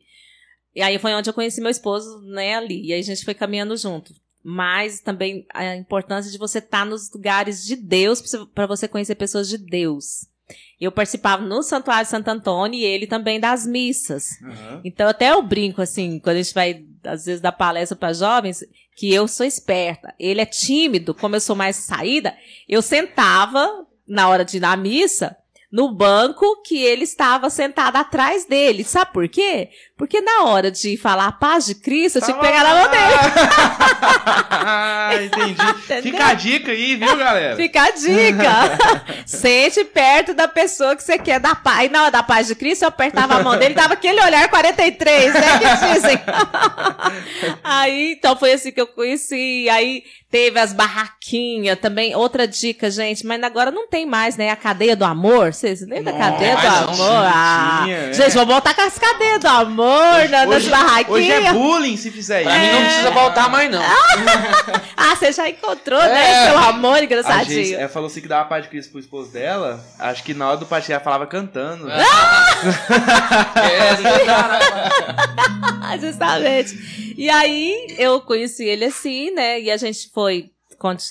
[0.75, 2.85] E aí foi onde eu conheci meu esposo, né, ali.
[2.85, 4.13] E aí a gente foi caminhando junto.
[4.43, 8.21] Mas também a importância de você estar nos lugares de Deus,
[8.53, 10.27] pra você- conhecer pessoas de Deus.
[10.79, 14.29] Eu participava no Santuário de Santo Antônio e ele também das missas.
[14.41, 14.81] Aham.
[14.85, 18.63] Então, até eu brinco, assim, quando a gente vai, às vezes, dar palestra para jovens,
[18.95, 20.13] que eu sou esperta.
[20.19, 22.33] Ele é tímido, como eu sou mais saída,
[22.69, 25.35] eu sentava, na hora de ir na missa,
[25.77, 28.83] no banco que ele estava sentado atrás dele.
[28.83, 29.69] Sabe por quê?
[29.97, 32.87] Porque na hora de falar a paz de Cristo, eu tinha que pegar na mão
[32.91, 33.15] dele.
[35.25, 35.55] Entendi.
[36.03, 37.55] Fica a dica aí, viu, galera?
[37.55, 38.77] Fica a dica.
[39.25, 41.87] Sente perto da pessoa que você quer dar paz.
[41.87, 44.47] E na hora da paz de Cristo, eu apertava a mão dele, dava aquele olhar
[44.47, 45.41] 43, né?
[45.57, 46.19] Que dizem.
[47.63, 49.67] aí, então foi assim que eu conheci.
[49.67, 52.15] Aí teve as barraquinhas também.
[52.15, 54.51] Outra dica, gente, mas agora não tem mais, né?
[54.51, 55.55] A cadeia do amor.
[55.55, 57.25] Vocês lembram da cadeia do amor?
[57.25, 58.13] Ah, tinha, é.
[58.13, 59.86] Gente, vamos voltar com as cadeias do amor
[60.29, 61.09] na- nas Hoje, barraquinhas.
[61.09, 62.65] hoje é bullying se fizer Pra isso.
[62.65, 63.81] mim não precisa voltar mais, não.
[64.99, 66.07] Ah, você já encontrou, É.
[66.09, 66.47] né?
[66.49, 67.79] Seu amor A gente, engraçadinho.
[67.79, 69.79] ela falou assim que dava paz de Cristo pro esposo dela.
[69.99, 71.89] Acho que na hora do passeio ela falava cantando.
[71.89, 71.97] É.
[75.81, 77.13] Ah, Justamente.
[77.17, 79.59] E aí eu conheci ele assim, né?
[79.61, 80.49] E a gente foi,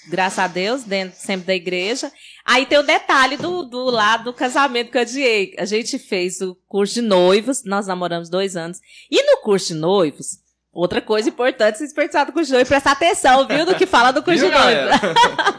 [0.09, 2.11] graças a Deus, dentro sempre da igreja.
[2.45, 5.55] Aí tem o detalhe do, do lado do casamento que eu adiei.
[5.59, 8.79] A gente fez o curso de noivos, nós namoramos dois anos.
[9.11, 10.39] E no curso de noivos,
[10.73, 13.67] outra coisa importante, se desperdiçar do curso de noivos, prestar atenção, viu?
[13.67, 15.01] Do que fala do curso de noivos.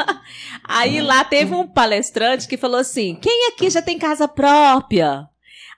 [0.63, 5.27] Aí lá teve um palestrante que falou assim: quem aqui já tem casa própria?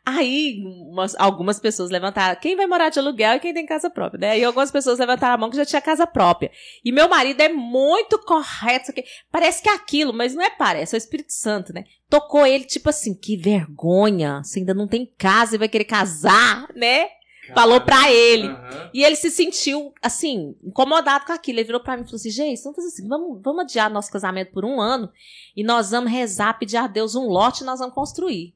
[0.06, 4.20] Aí umas- algumas pessoas levantaram, quem vai morar de aluguel e quem tem casa própria,
[4.20, 4.40] né?
[4.40, 6.52] E algumas pessoas levantaram a mão que já tinha casa própria.
[6.84, 9.04] E meu marido é muito correto, aqui.
[9.32, 11.84] parece que é aquilo, mas não é parece, é o Espírito Santo, né?
[12.10, 16.68] Tocou ele tipo assim, que vergonha, você ainda não tem casa e vai querer casar,
[16.76, 17.08] né?
[17.56, 18.48] Falou pra ele.
[18.94, 21.58] E ele se sentiu, assim, incomodado com aquilo.
[21.58, 24.12] Ele virou pra mim e falou assim: gente, vamos fazer assim, vamos, vamos adiar nosso
[24.12, 25.10] casamento por um ano
[25.56, 28.54] e nós vamos rezar, pedir a Deus um lote e nós vamos construir.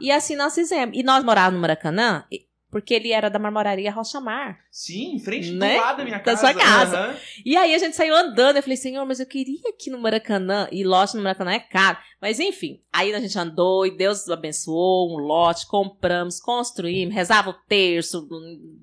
[0.00, 0.96] E assim nós fizemos.
[0.96, 2.24] E nós morávamos no Maracanã,
[2.70, 4.58] porque ele era da marmoraria Rocha Mar.
[4.70, 5.76] Sim, em frente Né?
[5.76, 6.40] do lado da minha Da casa.
[6.40, 6.98] sua casa.
[6.98, 7.16] Aham.
[7.44, 8.56] E aí a gente saiu andando.
[8.56, 10.68] Eu falei, senhor, mas eu queria aqui no Maracanã.
[10.70, 11.96] E lote no Maracanã é caro.
[12.20, 17.54] Mas enfim, aí a gente andou e Deus abençoou um lote, compramos, construímos, rezava o
[17.68, 18.28] terço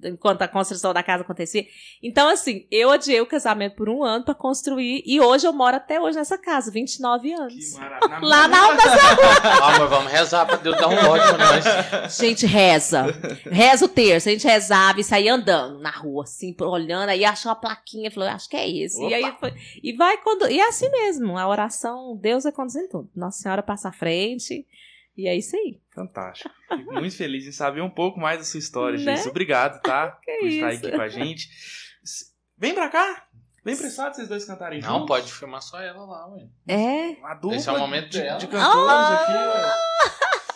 [0.03, 1.65] enquanto a construção da casa acontecia.
[2.01, 5.75] Então, assim, eu adiei o casamento por um ano pra construir e hoje eu moro
[5.75, 7.77] até hoje nessa casa, 29 Que anos.
[7.77, 8.19] maravilha.
[8.21, 8.83] Lá na alta
[9.63, 12.15] Amor, vamos rezar pra Deus dar um lote pra nós.
[12.17, 13.05] Gente, reza.
[13.51, 14.29] Reza o terço.
[14.29, 17.09] A gente rezava e saía andando na rua, assim, olhando.
[17.09, 19.03] Aí achou a plaquinha, falou, acho que é esse.
[19.05, 19.53] E aí foi.
[19.83, 20.49] E vai quando.
[20.49, 21.37] E é assim mesmo.
[21.37, 23.09] A oração, Deus é conduzindo tudo.
[23.25, 24.65] Nossa Senhora passa à frente.
[25.17, 25.79] E é isso aí.
[25.93, 26.53] Fantástico.
[26.69, 29.15] Fico muito feliz em saber um pouco mais da sua história, Né?
[29.15, 29.29] gente.
[29.29, 30.17] Obrigado, tá?
[30.23, 30.85] Que por estar isso.
[30.87, 31.49] aqui com a gente.
[32.57, 33.25] Vem pra cá.
[33.63, 35.07] Vem prestado vocês dois cantarem Não, juntos.
[35.07, 36.47] pode filmar só ela lá, ué.
[36.67, 37.09] É.
[37.19, 38.37] Uma dupla Esse é o momento de, dela.
[38.37, 39.73] de cantores aqui, ué.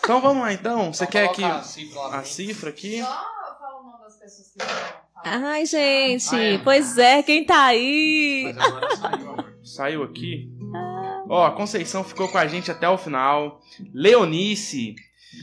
[0.04, 0.92] Então vamos lá, então.
[0.92, 3.00] Você Então quer que a cifra a cifra aqui?
[3.02, 3.06] Só
[3.58, 5.00] fala o nome das pessoas que vão.
[5.24, 6.34] Ai, gente.
[6.34, 6.58] Ah, é?
[6.58, 8.52] Pois é, quem tá aí?
[8.54, 9.54] Mas agora saiu, amor.
[9.64, 10.50] Saiu aqui.
[11.30, 13.60] Ó, a Conceição ficou com a gente até o final.
[13.94, 14.96] Leonice.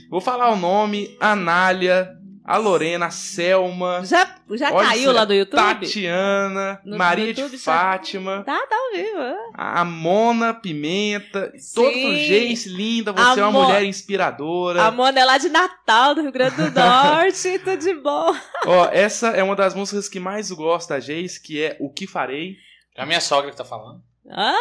[0.10, 1.16] Vou falar o nome.
[1.20, 2.10] Anália.
[2.44, 3.06] A Lorena.
[3.06, 4.04] A Selma.
[4.06, 5.58] Já, já Olha caiu lá do YouTube?
[5.60, 6.82] Tatiana.
[6.86, 8.44] No- Maria no de YouTube, já- Fátima.
[8.46, 9.18] Tá, tá ao vivo.
[9.20, 9.36] é.
[9.54, 11.52] A Mona Pimenta.
[11.74, 12.14] Todos Sim.
[12.14, 13.12] os Jace linda.
[13.14, 13.66] Você é uma Amor.
[13.68, 14.84] mulher inspiradora.
[14.84, 17.60] A Mona é lá de Natal, do Rio Grande do Norte.
[17.60, 18.34] tudo de bom.
[18.66, 22.06] Ó, essa é uma das músicas que mais gosto da Jace, que é O Que
[22.08, 22.56] Farei.
[22.96, 24.02] É a minha sogra que tá falando.
[24.30, 24.54] Ah!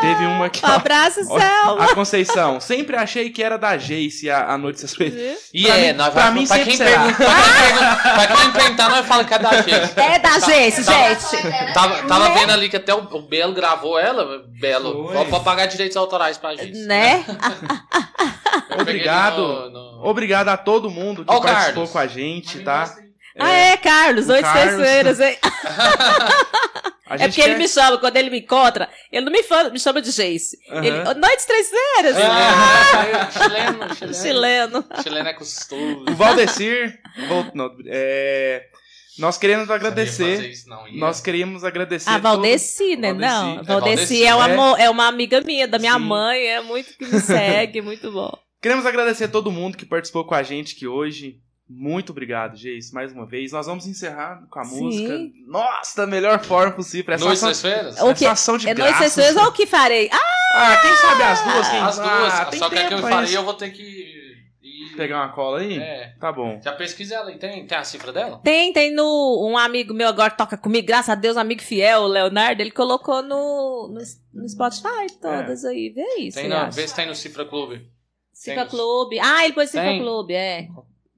[0.00, 1.84] Teve uma aqui, Um abraço, Selma.
[1.84, 2.60] A Conceição.
[2.60, 5.36] Sempre achei que era da Jace a, a Noite Surpresa.
[5.52, 6.40] E Pra é, mim- nós pra vamos.
[6.40, 7.02] mim Pra sempre quem, será.
[7.02, 10.00] pergunta, pra, quem pergunta, pra quem perguntar, nós falamos que é da gente.
[10.00, 11.72] É da gente, tá- gente.
[11.74, 14.42] Tava, tava vendo ali que até o, o Belo gravou ela.
[14.60, 15.10] Belo.
[15.28, 16.78] Pra pagar direitos autorais pra gente.
[16.78, 17.24] Né?
[18.68, 19.36] Peguei Obrigado.
[19.40, 21.90] no- no- Obrigado a todo mundo que o participou Carlos.
[21.90, 22.94] com a gente, tá?
[23.38, 25.36] Ah, é, Carlos, oito terceiras, hein?
[27.10, 29.68] A É porque ele quer- me chama, quando ele me encontra, ele não me, fala,
[29.68, 30.56] me chama de Jace.
[30.70, 30.84] Aham.
[30.84, 32.16] Ele, noites terceiras.
[32.16, 34.14] Ah, chileno, chileno.
[34.14, 34.84] Chileno.
[35.02, 36.04] Chileno é gostoso.
[36.08, 36.98] O Valdecir.
[37.28, 38.64] vol- não, é,
[39.18, 40.50] nós queremos agradecer.
[40.50, 40.84] isso, não.
[40.92, 42.08] Nós queríamos agradecer.
[42.08, 43.08] A todo- Valdeci, né?
[43.12, 43.32] Valdeci.
[43.34, 44.56] Não, É, a Valdeci Valdeci, é, uma, é.
[44.56, 45.98] mo- é uma amiga minha, da minha Sim.
[46.04, 48.30] mãe, é muito que me segue, muito bom.
[48.62, 51.36] Queremos agradecer todo mundo que participou com a gente aqui hoje.
[51.72, 53.52] Muito obrigado, Geis, mais uma vez.
[53.52, 54.80] Nós vamos encerrar com a Sim.
[54.80, 55.18] música.
[55.46, 57.14] Nossa, da melhor forma possível.
[57.14, 58.00] Essa Noites ação, terceiras?
[58.00, 58.24] O quê?
[58.24, 59.14] essa ação de É noites graças.
[59.14, 60.10] terceiras ou o que farei?
[60.12, 60.18] Ah,
[60.56, 61.68] Ah, quem sabe as duas?
[61.68, 61.78] Quem...
[61.78, 62.34] As duas.
[62.34, 63.34] Ah, só que a que eu aí.
[63.34, 64.18] eu vou ter que.
[64.96, 65.78] Pegar uma cola aí?
[65.78, 66.14] É.
[66.20, 66.60] Tá bom.
[66.60, 67.38] Já pesquisa ela aí.
[67.38, 68.40] Tem, tem a cifra dela?
[68.42, 69.48] tem, tem no.
[69.48, 72.72] Um amigo meu agora toca comigo, graças a Deus, um amigo fiel, o Leonardo, ele
[72.72, 74.00] colocou no, no,
[74.34, 75.90] no Spotify todas aí.
[75.90, 76.36] Vê isso.
[76.38, 77.88] Tem não, vê se tem no Cifra Clube.
[78.32, 78.70] Cifra tem.
[78.70, 79.20] Clube.
[79.20, 80.00] Ah, ele pôs Cifra Tem.
[80.00, 80.66] Clube, é.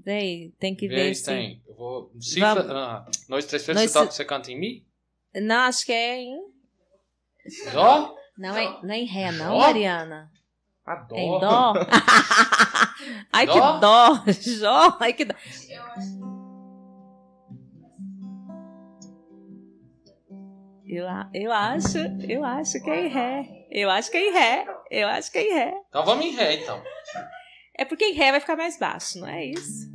[0.04, 1.62] Vem, tem que Vê ver se tem.
[1.66, 2.12] Eu vou.
[2.20, 2.54] Cifra.
[2.54, 2.70] Vamos.
[2.72, 4.86] Ah, nós três vezes Nós você, canta em Mi?
[5.34, 6.36] Não, acho que é em.
[7.74, 8.14] Ó.
[8.36, 9.58] Não é, não é em Ré, não, Dó?
[9.58, 10.30] Mariana.
[10.84, 11.20] Adoro.
[11.20, 11.72] É em Dó.
[13.32, 13.52] Ai, Dó?
[13.52, 14.24] que dó.
[14.58, 14.96] Jó.
[15.00, 15.34] Ai, que dó.
[15.64, 16.22] Eu acho
[20.86, 21.98] Eu, a- eu acho,
[22.28, 23.66] eu acho que é em ré.
[23.70, 24.66] Eu acho que é em ré.
[24.90, 25.74] Eu acho que é em ré.
[25.88, 26.82] Então vamos em ré, então.
[27.78, 29.90] É porque em ré vai ficar mais baixo, não é isso?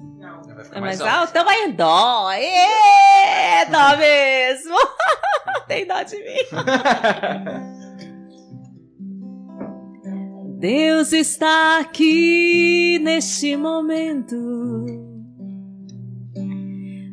[0.58, 1.14] Vai ficar É mais alto.
[1.14, 1.30] alto?
[1.30, 2.32] Então vai em dó.
[2.32, 4.76] É dó mesmo.
[5.68, 7.78] Tem dó de mim.
[10.60, 14.36] Deus está aqui neste momento.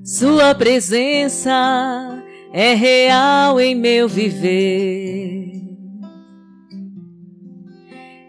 [0.03, 2.23] Sua presença
[2.55, 5.53] é real em meu viver.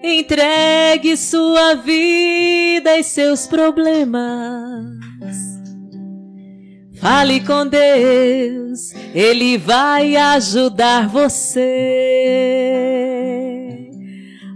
[0.04, 5.05] Entregue sua vida e seus problemas.
[7.00, 12.66] Fale com Deus, Ele vai ajudar você.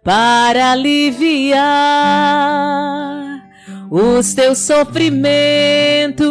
[0.04, 1.64] para aliviar
[3.89, 6.24] os teus sofrimentos.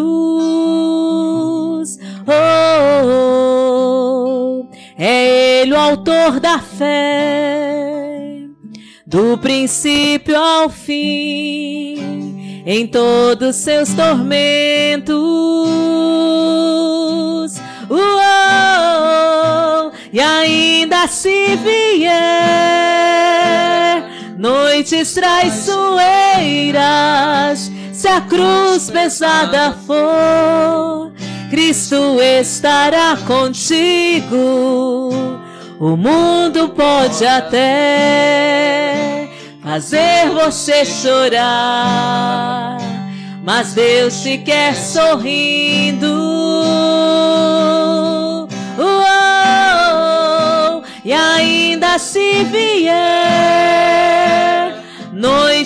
[2.27, 3.53] Oh,
[5.05, 8.47] é Ele o autor da fé,
[9.05, 15.13] do princípio ao fim, em todos seus tormentos.
[17.91, 17.99] Uou,
[20.13, 22.63] e ainda se vier
[24.43, 31.13] noites traiçoeiras, se a cruz pesada for,
[31.49, 35.11] Cristo estará contigo.
[35.79, 37.61] O mundo pode até
[39.63, 42.79] fazer você chorar,
[43.45, 46.09] mas Deus te quer sorrindo.
[48.77, 53.92] Uou, e ainda se vier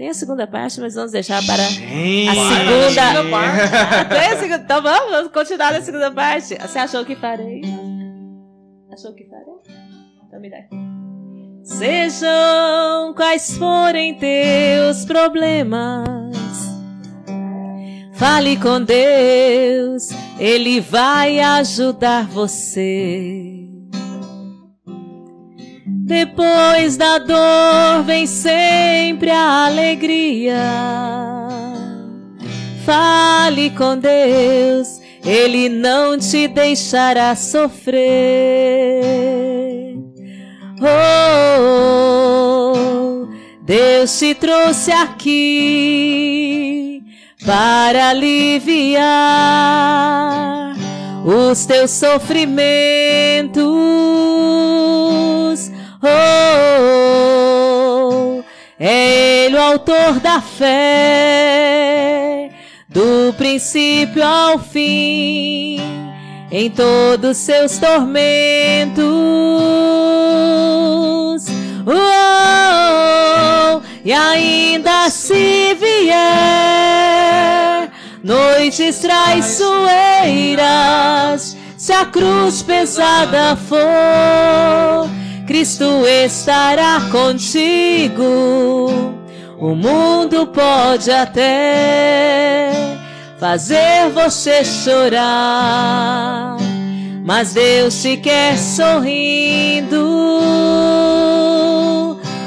[0.00, 2.26] Tem a segunda parte, mas vamos deixar para Gente.
[2.30, 3.30] a segunda.
[3.30, 4.08] parte.
[4.08, 6.54] Tem a segunda- Então vamos, vamos continuar na segunda parte.
[6.58, 7.60] Você achou que farei?
[8.90, 9.76] Achou que farei?
[10.26, 10.56] Então me dá.
[11.62, 16.08] Sejam quais forem teus problemas,
[18.14, 23.49] fale com Deus, Ele vai ajudar você.
[26.10, 30.56] Depois da dor vem sempre a alegria.
[32.84, 38.00] Fale com Deus, Ele não te deixará sofrer.
[40.82, 42.72] Oh,
[43.62, 47.04] Deus te trouxe aqui
[47.46, 49.04] para aliviar
[51.24, 54.89] os teus sofrimentos.
[56.02, 56.08] Oh,
[58.78, 60.70] é Ele o autor da fé,
[62.88, 65.78] do princípio ao fim,
[66.50, 69.04] em todos seus tormentos.
[71.86, 77.90] Oh, e ainda se vier
[78.22, 85.10] noites traiçoeiras, se a cruz pesada for,
[85.50, 88.86] Cristo estará contigo.
[89.58, 92.70] O mundo pode até
[93.36, 96.56] fazer você chorar,
[97.24, 99.98] mas Deus te quer sorrindo.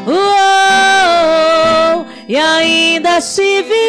[0.08, 3.84] Uou, e ainda se vier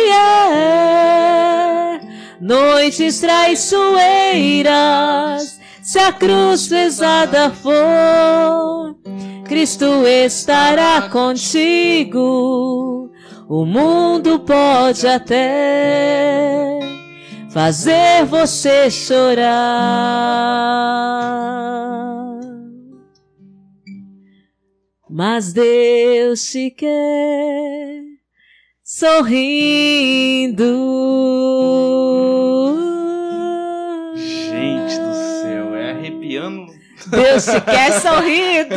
[2.41, 8.97] noites traiçoeiras, se a cruz pesada for,
[9.45, 13.11] Cristo estará contigo.
[13.49, 16.81] O mundo pode até
[17.51, 19.45] fazer você chorar.
[25.09, 28.03] Mas Deus te quer
[28.83, 30.65] sorrindo.
[37.07, 38.75] Deus te quer sorrindo!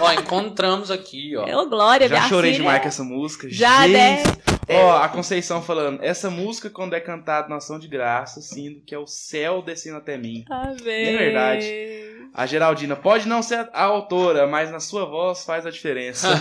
[0.00, 1.60] Ó, encontramos aqui, ó.
[1.62, 2.62] Ô, Glória, Já chorei filha.
[2.62, 3.46] demais com essa música.
[3.50, 3.92] Já, Gente.
[3.92, 4.22] né?
[4.70, 8.94] Ó, a Conceição falando, essa música quando é cantada na ação de graça, sinto que
[8.94, 10.44] é o céu descendo até mim.
[10.50, 11.06] Amém.
[11.14, 12.28] É verdade.
[12.34, 16.28] A Geraldina, pode não ser a autora, mas na sua voz faz a diferença.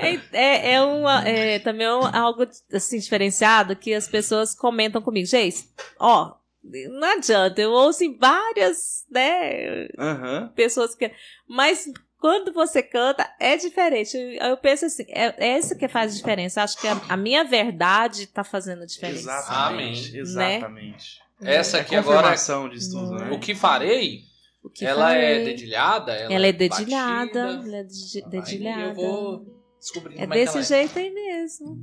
[0.00, 5.26] É, é, é, uma, é também um- algo assim, diferenciado que as pessoas comentam comigo.
[5.26, 5.64] Gente,
[5.98, 6.32] ó,
[6.62, 10.52] não adianta, eu ouço em várias, né, Aham.
[10.54, 11.10] pessoas que.
[11.48, 11.86] Mas
[12.18, 14.16] quando você canta, é diferente.
[14.40, 16.62] Eu penso assim, é, é isso que faz diferença.
[16.62, 19.20] Acho que a, a minha verdade tá fazendo a diferença.
[19.20, 20.08] Exatamente.
[20.10, 20.20] Amém.
[20.20, 21.20] Exatamente.
[21.42, 22.34] Essa É aqui agora,
[22.68, 23.30] disso tudo, né?
[23.30, 24.24] o que farei,
[24.62, 25.44] O que ela é farei?
[25.46, 27.46] dedilhada, ela, Ela é dedilhada.
[27.46, 27.68] batida.
[27.68, 28.82] Ela é de- Aí dedilhada.
[28.82, 29.46] eu vou
[29.78, 31.78] descobrindo É é desse jeito aí mesmo.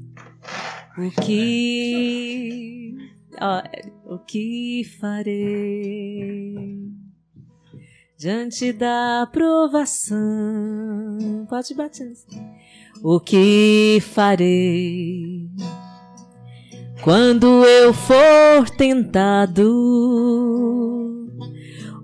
[0.99, 2.93] O que.
[3.41, 3.63] Ó,
[4.05, 6.89] o que farei
[8.17, 10.17] diante da provação?
[11.49, 12.13] Pode bater.
[13.03, 15.49] O que farei
[17.03, 19.65] quando eu for tentado?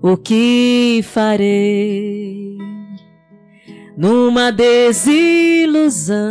[0.02, 2.54] O que farei?
[3.96, 6.24] numa desilusão.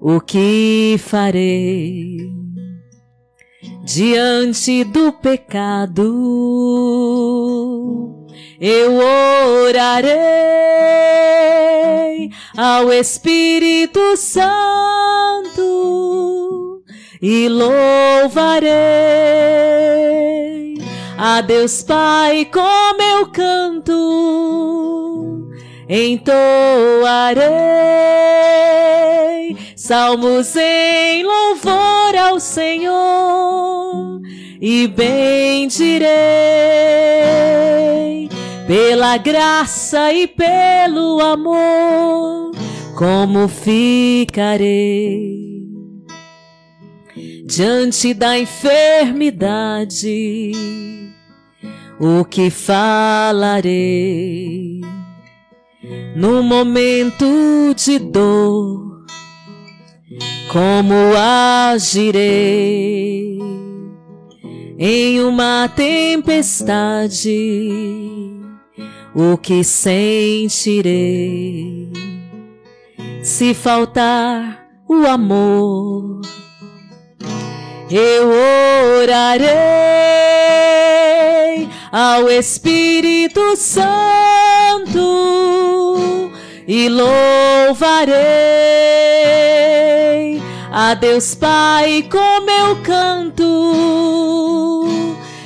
[0.00, 2.41] O que farei
[3.82, 6.02] diante do pecado?
[8.60, 8.94] Eu
[9.66, 10.12] orarei
[12.56, 15.62] ao Espírito Santo
[17.20, 18.72] e louvarei
[21.18, 23.92] a Deus Pai como eu canto,
[25.88, 27.42] entoarei
[29.82, 34.20] salmos em louvor ao Senhor
[34.60, 36.08] e bendirei
[38.68, 42.52] pela graça e pelo amor,
[42.96, 45.42] como ficarei
[47.44, 50.52] diante da enfermidade,
[51.98, 53.72] o que falarei
[56.14, 58.91] no momento de dor,
[60.52, 60.94] como
[61.72, 63.38] agirei
[64.78, 67.30] em uma tempestade,
[69.14, 70.90] o que sentirei
[73.22, 76.20] se faltar o amor?
[77.90, 78.28] Eu
[79.00, 79.48] orarei
[81.90, 85.00] ao Espírito Santo
[86.68, 88.12] e louvarei
[90.74, 93.44] a Deus Pai como eu canto,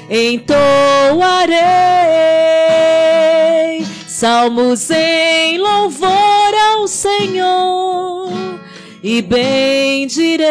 [0.09, 1.57] entoarei
[4.07, 8.31] salmos em louvor ao Senhor
[9.03, 10.47] e bendirei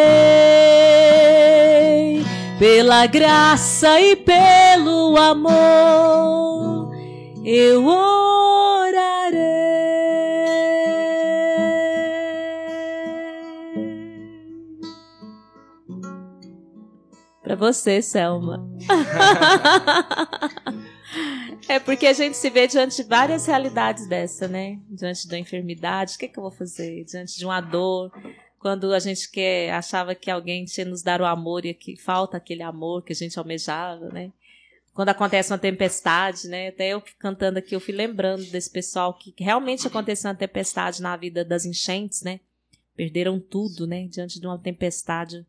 [2.59, 6.91] pela graça e pelo amor
[7.45, 8.84] eu orarei.
[17.45, 18.67] Pra você, Selma.
[21.67, 24.79] É porque a gente se vê diante de várias realidades dessa, né?
[24.87, 27.03] Diante da enfermidade, o que, que eu vou fazer?
[27.05, 28.11] Diante de uma dor,
[28.59, 32.37] quando a gente quer, achava que alguém tinha nos dar o amor e que falta
[32.37, 34.31] aquele amor que a gente almejava, né?
[34.93, 36.67] Quando acontece uma tempestade, né?
[36.67, 41.17] Até eu cantando aqui, eu fui lembrando desse pessoal que realmente aconteceu uma tempestade na
[41.17, 42.39] vida das enchentes, né?
[42.95, 44.07] Perderam tudo, né?
[44.07, 45.45] Diante de uma tempestade.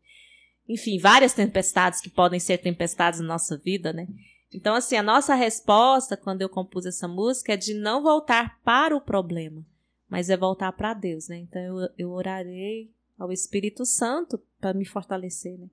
[0.67, 4.07] Enfim, várias tempestades que podem ser tempestades na nossa vida, né?
[4.53, 8.95] Então, assim, a nossa resposta quando eu compus essa música é de não voltar para
[8.95, 9.65] o problema,
[10.09, 11.37] mas é voltar para Deus, né?
[11.37, 15.67] Então, eu, eu orarei ao Espírito Santo para me fortalecer, né?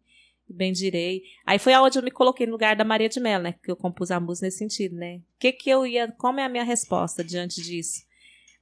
[0.48, 1.22] Bendirei.
[1.46, 3.54] Aí foi aonde eu me coloquei no lugar da Maria de Mello, né?
[3.62, 5.22] Que eu compus a música nesse sentido, né?
[5.38, 6.12] Que que eu ia...
[6.12, 8.02] Como é a minha resposta diante disso?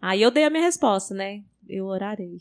[0.01, 1.43] Aí eu dei a minha resposta, né?
[1.69, 2.39] Eu orarei,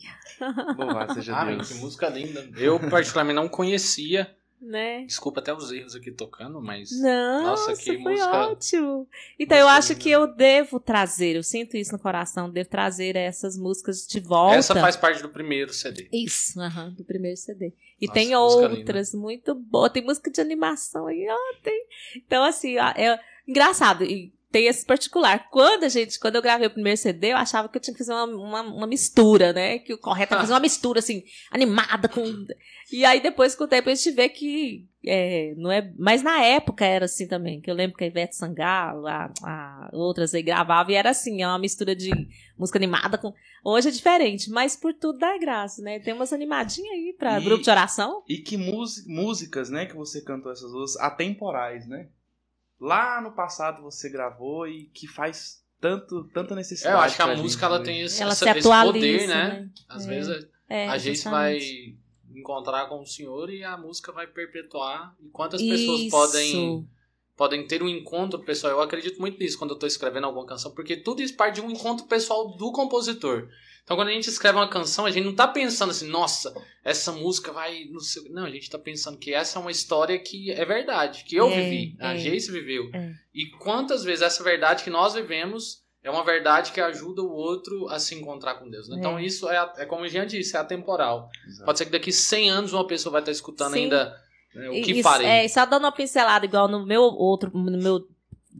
[0.76, 1.68] Louvado seja Amém, Deus.
[1.68, 2.48] que música linda.
[2.56, 4.34] Eu, particularmente, não conhecia.
[4.60, 5.04] né?
[5.04, 6.90] Desculpa até os erros aqui tocando, mas.
[7.00, 9.08] Não, Nossa, que foi música- ótimo.
[9.38, 10.00] Então eu música acho linda.
[10.02, 14.56] que eu devo trazer, eu sinto isso no coração, devo trazer essas músicas de volta.
[14.56, 16.08] Essa faz parte do primeiro CD.
[16.12, 16.58] Isso,
[16.96, 17.72] do primeiro CD.
[18.00, 21.86] E Nossa, tem outras muito boas, tem música de animação aí, ó, tem.
[22.16, 24.04] Então assim, é engraçado.
[24.04, 25.48] E tem esse particular.
[25.50, 27.98] Quando a gente, quando eu gravei o primeiro CD, eu achava que eu tinha que
[28.04, 29.78] fazer uma, uma, uma mistura, né?
[29.78, 32.22] Que o correto é fazer uma mistura, assim, animada com.
[32.92, 35.90] E aí depois, com o tempo, a gente vê que é, não é.
[35.98, 39.88] Mas na época era assim também, que eu lembro que a Ivete Sangalo, a, a
[39.92, 42.10] outras aí gravavam, e era assim, é uma mistura de
[42.58, 43.32] música animada com.
[43.64, 45.98] Hoje é diferente, mas por tudo dá graça, né?
[46.00, 48.22] Tem umas animadinhas aí pra E- grupo de oração.
[48.28, 48.56] E que
[49.06, 52.08] músicas, né, que você cantou essas duas, atemporais, né?
[52.84, 56.94] Lá no passado você gravou e que faz tanto, tanta É, necessidade.
[56.96, 57.84] eu acho que a música gente ela hoje.
[57.84, 59.48] tem esse, Ela essa- se esse poder, né?
[59.60, 59.70] né?
[59.88, 60.08] Às É.
[60.08, 61.58] vezes É, a gente vai
[62.34, 65.14] encontrar com o Senhor e a música vai perpetuar.
[65.20, 66.10] E quantas pessoas Isso.
[66.10, 66.88] podem
[67.36, 68.72] podem ter um encontro pessoal.
[68.72, 71.60] Eu acredito muito nisso quando eu tô escrevendo alguma canção, porque tudo isso parte de
[71.60, 73.48] um encontro pessoal do compositor.
[73.84, 76.54] Então, quando a gente escreve uma canção, a gente não tá pensando assim, nossa,
[76.84, 77.84] essa música vai.
[77.90, 78.22] Não, sei...
[78.30, 81.50] não a gente tá pensando que essa é uma história que é verdade, que eu
[81.50, 82.16] É, vivi, a é.
[82.16, 82.88] Jace viveu.
[82.94, 83.12] É.
[83.34, 87.88] E quantas vezes essa verdade que nós vivemos é uma verdade que ajuda o outro
[87.88, 88.88] a se encontrar com Deus.
[88.88, 88.96] né?
[88.98, 89.24] Então, É.
[89.24, 91.28] isso é, é como a gente disse, é atemporal.
[91.46, 91.64] Exato.
[91.64, 93.84] Pode ser que daqui 100 anos uma pessoa vai estar escutando Sim.
[93.84, 94.16] ainda
[94.54, 95.26] né, o que Isso, farei.
[95.26, 98.06] É, e só dando uma pincelada, igual no meu outro, no meu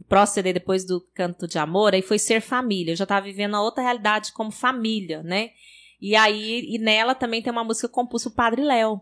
[0.09, 2.93] próximo CD depois do Canto de Amor, aí foi Ser Família.
[2.93, 5.51] Eu já tava vivendo a outra realidade como família, né?
[6.01, 8.99] E aí, e nela também tem uma música composta pro Padre Léo.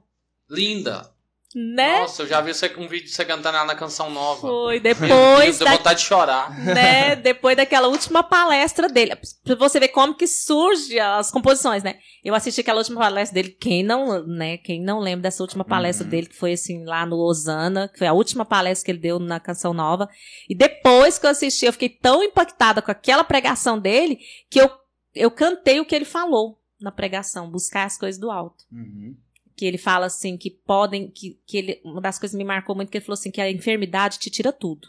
[0.50, 1.11] Linda.
[1.56, 2.00] Né?
[2.00, 4.42] Nossa, eu já vi você, um vídeo de você cantando ela na canção nova.
[4.48, 6.58] Foi depois deu da, vontade de chorar.
[6.66, 9.18] né, depois daquela última palestra dele.
[9.44, 11.98] Pra você ver como que surge as composições, né?
[12.24, 16.06] Eu assisti aquela última palestra dele, quem não, né, quem não lembra dessa última palestra
[16.06, 16.10] Uhum.
[16.12, 19.20] dele, que foi assim, lá no Osana, que foi a última palestra que ele deu
[19.20, 20.08] na Canção Nova.
[20.50, 24.70] E depois que eu assisti, eu fiquei tão impactada com aquela pregação dele, que eu,
[25.14, 29.16] eu cantei o que ele falou na pregação, buscar as coisas do alto Uhum.
[29.62, 32.76] Que ele fala assim que podem que, que ele uma das coisas que me marcou
[32.76, 34.88] muito que ele falou assim que a enfermidade te tira tudo.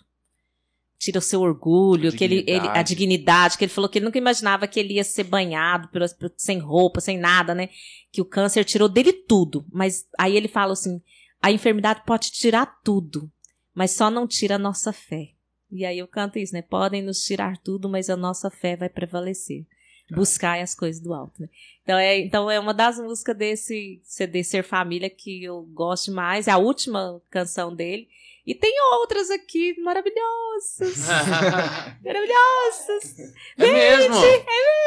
[0.99, 3.59] Tira o seu orgulho A que ele, ele a dignidade.
[3.59, 6.59] que ele falou que ele nunca imaginava que ele ia ser banhado pelas- pe- sem
[6.59, 7.69] roupa sem nada né?
[8.11, 9.63] Que o câncer tirou dele tudo.
[9.71, 11.03] Mas aí ele fala assim
[11.43, 13.31] a enfermidade pode tirar tudo
[13.75, 15.33] mas só não tira a nossa fé.
[15.71, 16.63] E aí eu canto isso né?
[16.63, 19.67] Podem nos tirar tudo mas a nossa fé vai prevalecer
[20.15, 21.49] buscar as coisas do alto né?
[21.83, 26.47] Então é, então é uma das músicas desse CD Ser Família que eu gosto mais.
[26.47, 28.07] É a última canção dele.
[28.47, 31.07] E tem outras aqui maravilhosas.
[32.05, 33.33] maravilhosas.
[33.59, 34.15] é mesmo.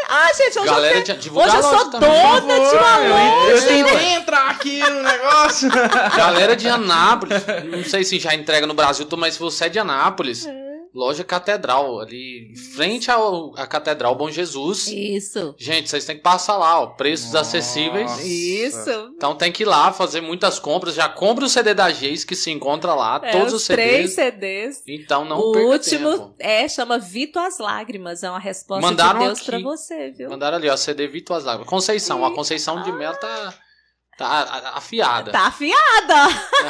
[0.10, 2.10] Ah, gente, hoje Galera, eu, de- hoje eu sou loja também.
[2.10, 3.68] dona de uma eu, eu loja.
[3.68, 5.70] tentei entrar aqui no negócio.
[6.18, 7.44] Galera de Anápolis.
[7.72, 10.46] Não sei se já entrega no Brasil, mas se você é de Anápolis,
[10.96, 14.88] loja Catedral, ali em frente ao, à Catedral Bom Jesus.
[14.88, 15.54] Isso.
[15.58, 16.88] Gente, vocês têm que passar lá, ó.
[16.88, 17.41] Preços Nossa.
[17.58, 18.20] acessíveis.
[18.24, 19.12] Isso.
[19.16, 20.96] Então tem que ir lá fazer muitas compras.
[20.96, 24.14] Já compra o CD da Geis que se encontra lá, É, todos os os três
[24.14, 24.78] CDs.
[24.78, 24.84] CDs.
[24.88, 26.36] Então não o perca último tempo.
[26.39, 28.24] é, chama Vito as Lágrimas.
[28.24, 29.46] É uma resposta Mandaram de Deus aqui.
[29.52, 30.30] pra você, viu?
[30.30, 31.70] Mandaram ali, ó, CD Vito as Lágrimas.
[31.70, 33.54] Conceição, a Conceição de Melo tá,
[34.18, 35.32] tá a- afiada.
[35.32, 36.16] Tá afiada!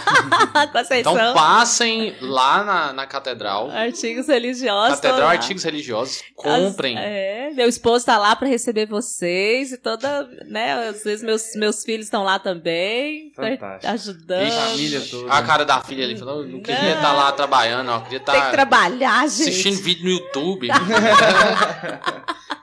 [0.72, 1.14] Conceição.
[1.14, 3.70] Então passem lá na, na Catedral.
[3.72, 5.00] Artigos religiosos.
[5.00, 5.30] Catedral.
[5.30, 6.22] Artigos Religiosos.
[6.36, 6.98] Comprem.
[6.98, 11.54] As- é, meu esposo tá lá pra receber vocês e toda, né, às vezes meus,
[11.56, 13.94] meus filhos estão lá também, Fantástico.
[13.94, 14.48] ajudando.
[14.48, 15.34] Ixi, família toda.
[15.34, 18.40] A cara da filha ali falou, não queria estar lá trabalhando, ó, queria Tem que
[18.40, 19.50] estar trabalhar, gente.
[19.50, 20.68] assistindo vídeo no YouTube.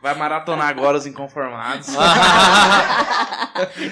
[0.02, 1.86] Vai maratonar agora os inconformados.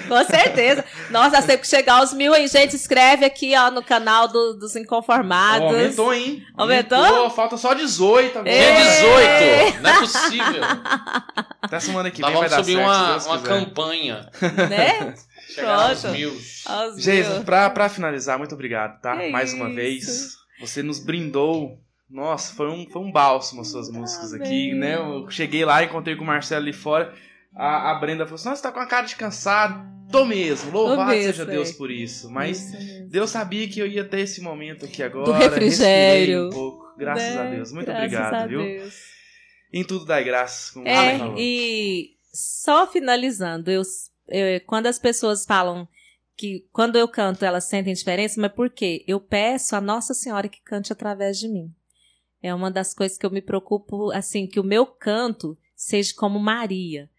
[0.09, 0.80] Com certeza.
[1.09, 4.75] Nossa, sempre que chegar aos mil aí, gente, inscreve aqui, ó, no canal do- dos
[4.75, 5.65] Inconformados.
[5.67, 6.43] Ó, aumentou, hein?
[6.57, 7.29] Aumentou?
[7.29, 8.43] Falta só 18 agora.
[8.53, 9.71] Dia Ei!
[9.71, 9.81] 18!
[9.81, 10.61] Não é possível.
[11.61, 13.49] Até semana que Nós vem vai vamos dar subir certo, uma, Deus uma quiser.
[13.49, 14.29] campanha.
[14.69, 15.13] Né?
[15.53, 16.41] Chegar aos mil.
[16.65, 17.43] Aos mil.
[17.43, 19.17] pra, pra finalizar, muito obrigado, tá?
[19.17, 19.75] Que Mais uma isso.
[19.75, 20.29] vez.
[20.61, 21.77] Você nos brindou.
[22.09, 24.75] Nossa, foi um, foi um bálsamo as suas músicas aqui, Amém.
[24.75, 24.95] né?
[24.97, 27.13] Eu cheguei lá, encontrei com o Marcelo ali fora.
[27.55, 29.89] A, a Brenda falou assim: Nossa, você tá com a cara de cansado.
[30.11, 30.71] Tô mesmo.
[30.71, 31.73] Louvado mesmo, seja Deus é.
[31.73, 32.29] por isso.
[32.29, 33.07] Mas Isso.
[33.09, 35.25] Deus sabia que eu ia ter esse momento aqui agora.
[35.25, 36.47] Do refrigério.
[36.47, 36.95] Um pouco.
[36.97, 37.55] Graças a Né?
[37.55, 37.71] Deus.
[37.71, 38.59] Muito Graças obrigado, a viu?
[38.61, 38.93] Deus.
[39.73, 40.71] Em tudo dai graças.
[40.71, 41.35] Como É, falou.
[41.37, 43.81] e só finalizando, eu,
[44.27, 45.87] eu- quando as pessoas falam
[46.35, 49.03] que quando eu canto elas sentem diferença, mas por quê?
[49.07, 51.73] Eu peço a Nossa Senhora que cante através de mim.
[52.43, 56.39] É uma das coisas que eu me preocupo, assim, que o meu canto seja como
[56.39, 57.09] Maria,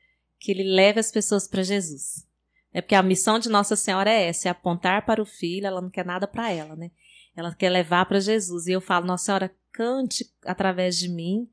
[0.42, 2.26] que ele leve as pessoas para Jesus.
[2.74, 5.80] É porque a missão de Nossa Senhora é essa, é apontar para o filho, ela
[5.80, 6.90] não quer nada para ela, né?
[7.36, 8.66] Ela quer levar para Jesus.
[8.66, 11.48] E eu falo, Nossa Senhora, cante através de mim,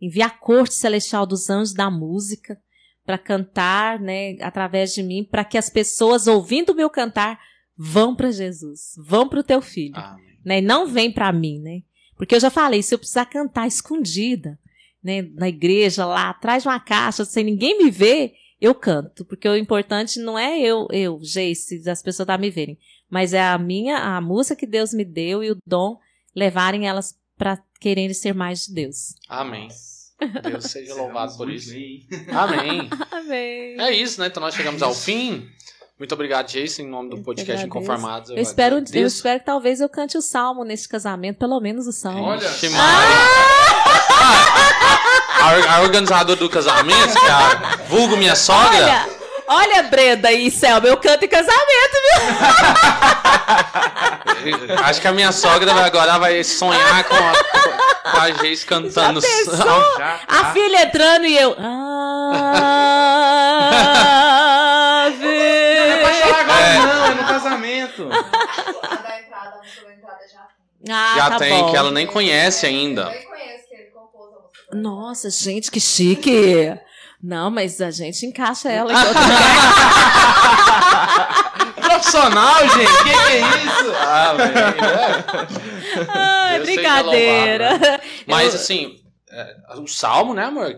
[0.00, 2.60] envia a corte celestial dos anjos da música
[3.06, 7.40] para cantar, né, através de mim, para que as pessoas ouvindo o meu cantar
[7.76, 10.38] vão para Jesus, vão para o teu filho, Amém.
[10.44, 10.58] né?
[10.58, 11.82] E não vem para mim, né?
[12.16, 14.58] Porque eu já falei, se eu precisar cantar escondida,
[15.02, 19.24] né, na igreja, lá atrás de uma caixa, sem ninguém me ver, eu canto.
[19.24, 22.78] Porque o importante não é eu, eu, Jace, as pessoas tá me verem.
[23.10, 25.98] Mas é a minha, a música que Deus me deu e o dom
[26.34, 29.14] levarem elas para quererem ser mais de Deus.
[29.28, 29.68] Amém.
[30.42, 31.72] Deus seja louvado por isso.
[32.30, 32.88] Amém.
[33.10, 33.80] Amém.
[33.80, 34.28] É isso, né?
[34.28, 35.48] Então nós chegamos ao fim.
[35.98, 37.64] Muito obrigado, Jason, em nome do Eu podcast.
[37.64, 38.30] Inconformados.
[38.30, 41.92] Eu espero, eu espero que talvez eu cante o salmo neste casamento, pelo menos o
[41.92, 42.24] salmo.
[42.24, 42.70] Olha só.
[42.70, 43.16] Maria.
[45.40, 48.84] A, a organizadora do casamento, que é a vulgo minha sogra.
[48.84, 49.06] Olha,
[49.48, 51.62] olha, Brenda e Selma, eu canto em casamento,
[54.84, 57.32] Acho que a minha sogra agora vai sonhar com a,
[58.10, 59.20] com a Geis cantando.
[59.20, 59.98] Já pensou?
[59.98, 61.54] Já A filha entrando e eu.
[63.62, 64.21] Ave.
[68.12, 70.40] A da entrada, a música da entrada já
[70.84, 70.94] tem.
[70.94, 71.70] Ah, Já tá tem, bom.
[71.70, 73.02] que ela nem conhece ainda.
[73.02, 74.70] Eu nem conheço que ele compôs a música.
[74.72, 76.74] da Nossa, gente, que chique.
[77.22, 79.14] Não, mas a gente encaixa ela em outro
[81.82, 83.92] Profissional, gente, que que é isso?
[84.00, 85.24] Ah, velho, é.
[86.08, 88.00] Ai, Deus seja brincadeira.
[88.26, 88.96] Mas Eu- assim,
[89.30, 90.74] é, o salmo, né, amor?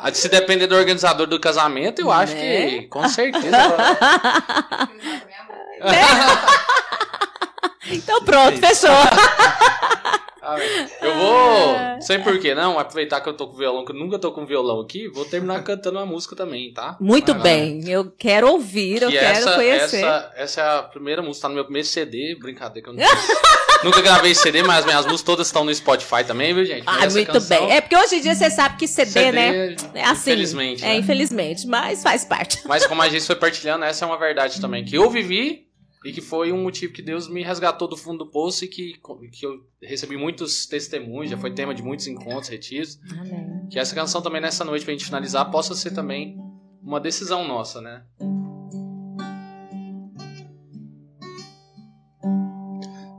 [0.00, 2.40] Ah, Se depender do organizador do casamento, eu acho Né?
[2.80, 3.56] que com certeza.
[5.84, 6.64] Música.
[7.90, 8.90] Então pronto, fechou.
[10.46, 10.58] Ah,
[11.00, 14.18] Eu vou, sei por que não, aproveitar que eu tô com violão, que eu nunca
[14.18, 16.98] tô com violão aqui, vou terminar cantando uma música também, tá?
[17.00, 19.96] Muito bem, eu quero ouvir, eu Que quero essa, conhecer.
[20.04, 23.02] Essa, essa é a primeira música, tá no meu primeiro CD, brincadeira que eu não
[23.82, 26.84] Nunca gravei CD, mas as minhas músicas todas estão no Spotify também, viu, gente?
[26.84, 27.76] Mas Ah, muito canção- bem.
[27.76, 29.76] É porque hoje em dia você sabe que CD, CD, né?
[29.94, 30.30] É assim.
[30.32, 30.84] Infelizmente.
[30.84, 30.96] É, né?
[30.96, 32.60] infelizmente, mas faz parte.
[32.66, 34.84] Mas como a gente foi partilhando, essa é uma verdade também.
[34.84, 35.63] Que eu vivi
[36.04, 39.00] e que foi um motivo que Deus me resgatou do fundo do poço e que,
[39.32, 43.00] que eu recebi muitos testemunhos, já foi tema de muitos encontros, retiros.
[43.18, 43.66] Amém.
[43.70, 46.36] Que essa canção também nessa noite, pra gente finalizar, possa ser também
[46.82, 48.04] uma decisão nossa, né?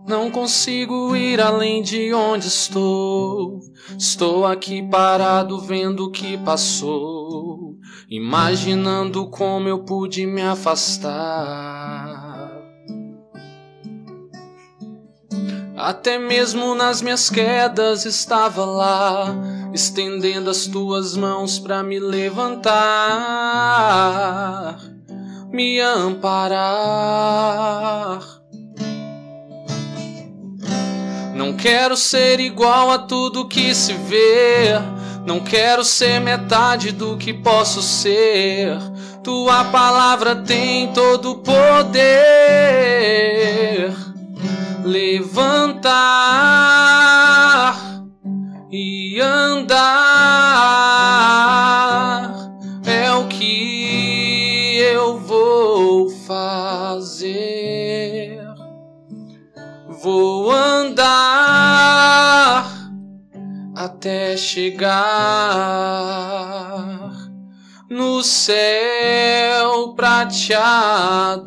[0.07, 3.59] Não consigo ir além de onde estou.
[3.97, 7.75] Estou aqui parado vendo o que passou,
[8.07, 12.24] imaginando como eu pude me afastar.
[15.77, 19.35] Até mesmo nas minhas quedas estava lá,
[19.73, 22.73] estendendo as tuas mãos para me levantar,
[25.51, 26.55] me amparar.
[31.35, 34.79] Não quero ser igual a tudo que se vê.
[35.25, 38.77] Não quero ser metade do que posso ser.
[39.21, 43.64] Tua palavra tem todo o poder.
[44.85, 45.91] Levantar
[48.71, 49.81] e andar
[52.85, 57.35] é o que eu vou fazer.
[60.03, 61.11] Vou andar
[63.75, 64.85] até chegar
[67.89, 71.45] no céu pra te adorar.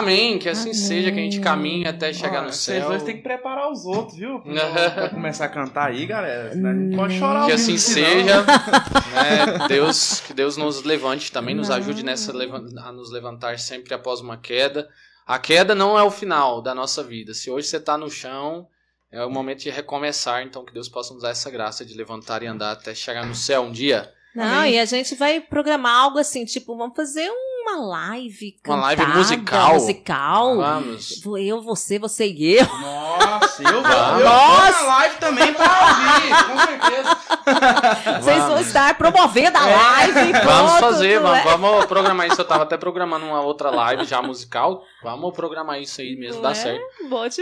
[0.00, 0.74] Amém, que assim Amém.
[0.74, 2.88] seja, que a gente caminhe até chegar Olha, no Vocês céu.
[2.88, 4.40] dois têm que preparar os outros, viu?
[4.42, 6.50] Pra, pra começar a cantar aí, galera.
[6.52, 8.42] Senão a gente pode chorar Que assim seja,
[9.12, 9.68] né?
[9.68, 11.76] Deus, que Deus nos levante também, nos Não.
[11.76, 14.88] ajude nessa a nos levantar sempre após uma queda.
[15.26, 17.32] A queda não é o final da nossa vida.
[17.34, 18.66] Se hoje você está no chão,
[19.12, 20.42] é o momento de recomeçar.
[20.42, 23.34] Então que Deus possa nos dar essa graça de levantar e andar até chegar no
[23.34, 24.12] céu um dia.
[24.34, 24.74] Não, Amém.
[24.74, 27.28] e a gente vai programar algo assim, tipo, vamos fazer
[27.76, 29.74] uma live Uma live cantada, musical.
[29.74, 30.56] musical.
[30.56, 31.22] Vamos.
[31.38, 32.66] Eu, você, você e eu.
[32.66, 34.24] Nossa, eu vou, Vamos.
[34.24, 34.82] Nossa.
[34.82, 37.20] na live também pra ouvir, com certeza.
[38.20, 38.66] Vocês vão Vamos.
[38.66, 39.76] estar promovendo a É.
[39.76, 40.32] live.
[40.32, 41.42] Vamos pronto, fazer, não é?
[41.42, 42.40] vamos, vamos programar isso.
[42.40, 44.82] Eu tava até programando uma outra live já musical.
[45.02, 46.54] Vamos programar isso aí mesmo, Não dá é?
[46.54, 46.84] certo.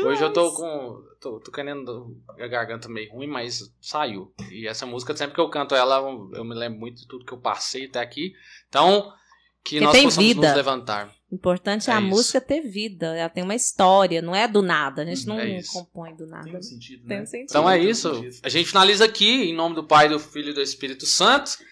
[0.07, 1.03] Hoje eu tô com.
[1.21, 4.33] Tô, tô querendo a garganta meio ruim, mas saiu.
[4.53, 5.99] E essa música, sempre que eu canto ela,
[6.33, 8.33] eu me lembro muito de tudo que eu passei até aqui.
[8.69, 9.13] Então,
[9.65, 10.47] que Porque nós tem possamos vida.
[10.49, 11.19] nos levantar.
[11.31, 12.09] O importante é, É a isso.
[12.09, 13.15] música ter vida.
[13.15, 15.03] Ela tem uma história, não é do nada.
[15.03, 16.45] A gente não É compõe do nada.
[16.45, 17.23] Tem um sentido, Tem né?
[17.23, 17.51] um sentido.
[17.51, 18.25] Então é Tem isso.
[18.43, 21.59] A gente finaliza aqui, em nome do Pai, do Filho e do Espírito Santo.